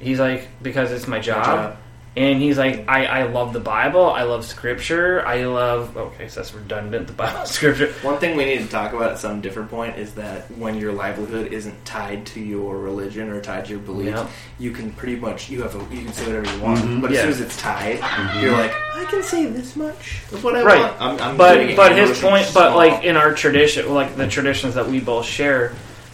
[0.00, 1.44] he's like, because it's my job.
[1.44, 1.76] job.
[2.16, 4.10] And he's like, I, I love the Bible.
[4.10, 5.24] I love Scripture.
[5.24, 5.96] I love.
[5.96, 7.06] Okay, so that's redundant.
[7.06, 7.92] The Bible, Scripture.
[8.02, 10.92] One thing we need to talk about at some different point is that when your
[10.92, 14.28] livelihood isn't tied to your religion or tied to your beliefs, Yeah.
[14.58, 16.80] you can pretty much you have a, you can say whatever you want.
[16.80, 17.00] Mhm.
[17.00, 17.22] But as Yeah.
[17.22, 18.00] soon as it's tied,
[18.42, 20.80] you're like, I can say this much of what I Right.
[20.80, 21.00] want.
[21.00, 24.88] I'm, I'm but but his point but like in our tradition like the traditions that
[24.88, 25.72] we both share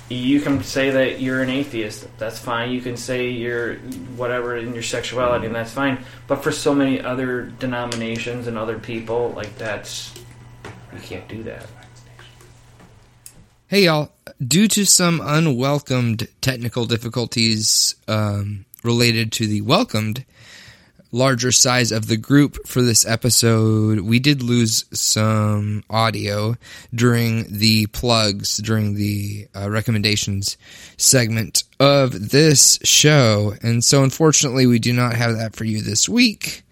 [0.09, 2.07] you can say that you're an atheist.
[2.18, 2.70] That's fine.
[2.70, 3.76] You can say you're
[4.16, 6.04] whatever in your sexuality and that's fine.
[6.26, 10.14] But for so many other denominations and other people like that's
[10.92, 11.66] you can't do that.
[13.68, 14.12] Hey, y'all.
[14.46, 20.24] Due to some unwelcomed technical difficulties um, related to the welcomed
[21.12, 26.57] larger size of the group for this episode, we did lose some audio
[26.94, 30.57] during the plugs, during the uh, recommendations
[30.96, 33.54] segment of this show.
[33.62, 36.64] And so, unfortunately, we do not have that for you this week.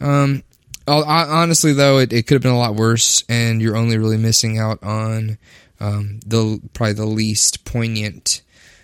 [0.00, 0.42] Um,
[0.86, 4.58] honestly, though, it, it could have been a lot worse, and you're only really missing
[4.58, 5.38] out on
[5.78, 8.42] um, the probably the least poignant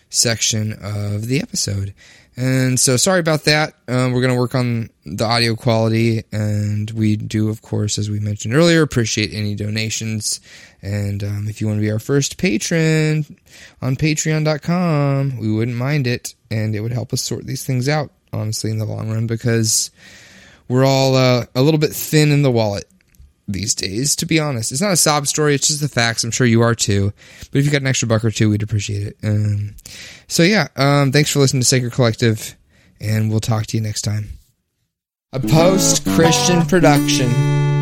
[0.09, 1.94] section of the episode.
[2.37, 3.74] And so, sorry about that.
[3.89, 8.11] Um, we're going to work on the audio quality, and we do, of course, as
[8.11, 10.41] we mentioned earlier, appreciate any donations.
[10.82, 13.24] And um, if you want to be our first patron
[13.80, 18.11] on Patreon.com, we wouldn't mind it, and it would help us sort these things out.
[18.34, 19.91] Honestly, in the long run, because
[20.68, 22.84] we're all uh, a little bit thin in the wallet
[23.49, 24.72] these days, to be honest.
[24.72, 26.24] It's not a sob story, it's just the facts.
[26.24, 27.12] I'm sure you are too.
[27.51, 29.16] But if you got an extra buck or two, we'd appreciate it.
[29.22, 29.74] Um,
[30.26, 32.57] so, yeah, um, thanks for listening to Sacred Collective,
[33.01, 34.30] and we'll talk to you next time.
[35.32, 37.76] A post Christian production.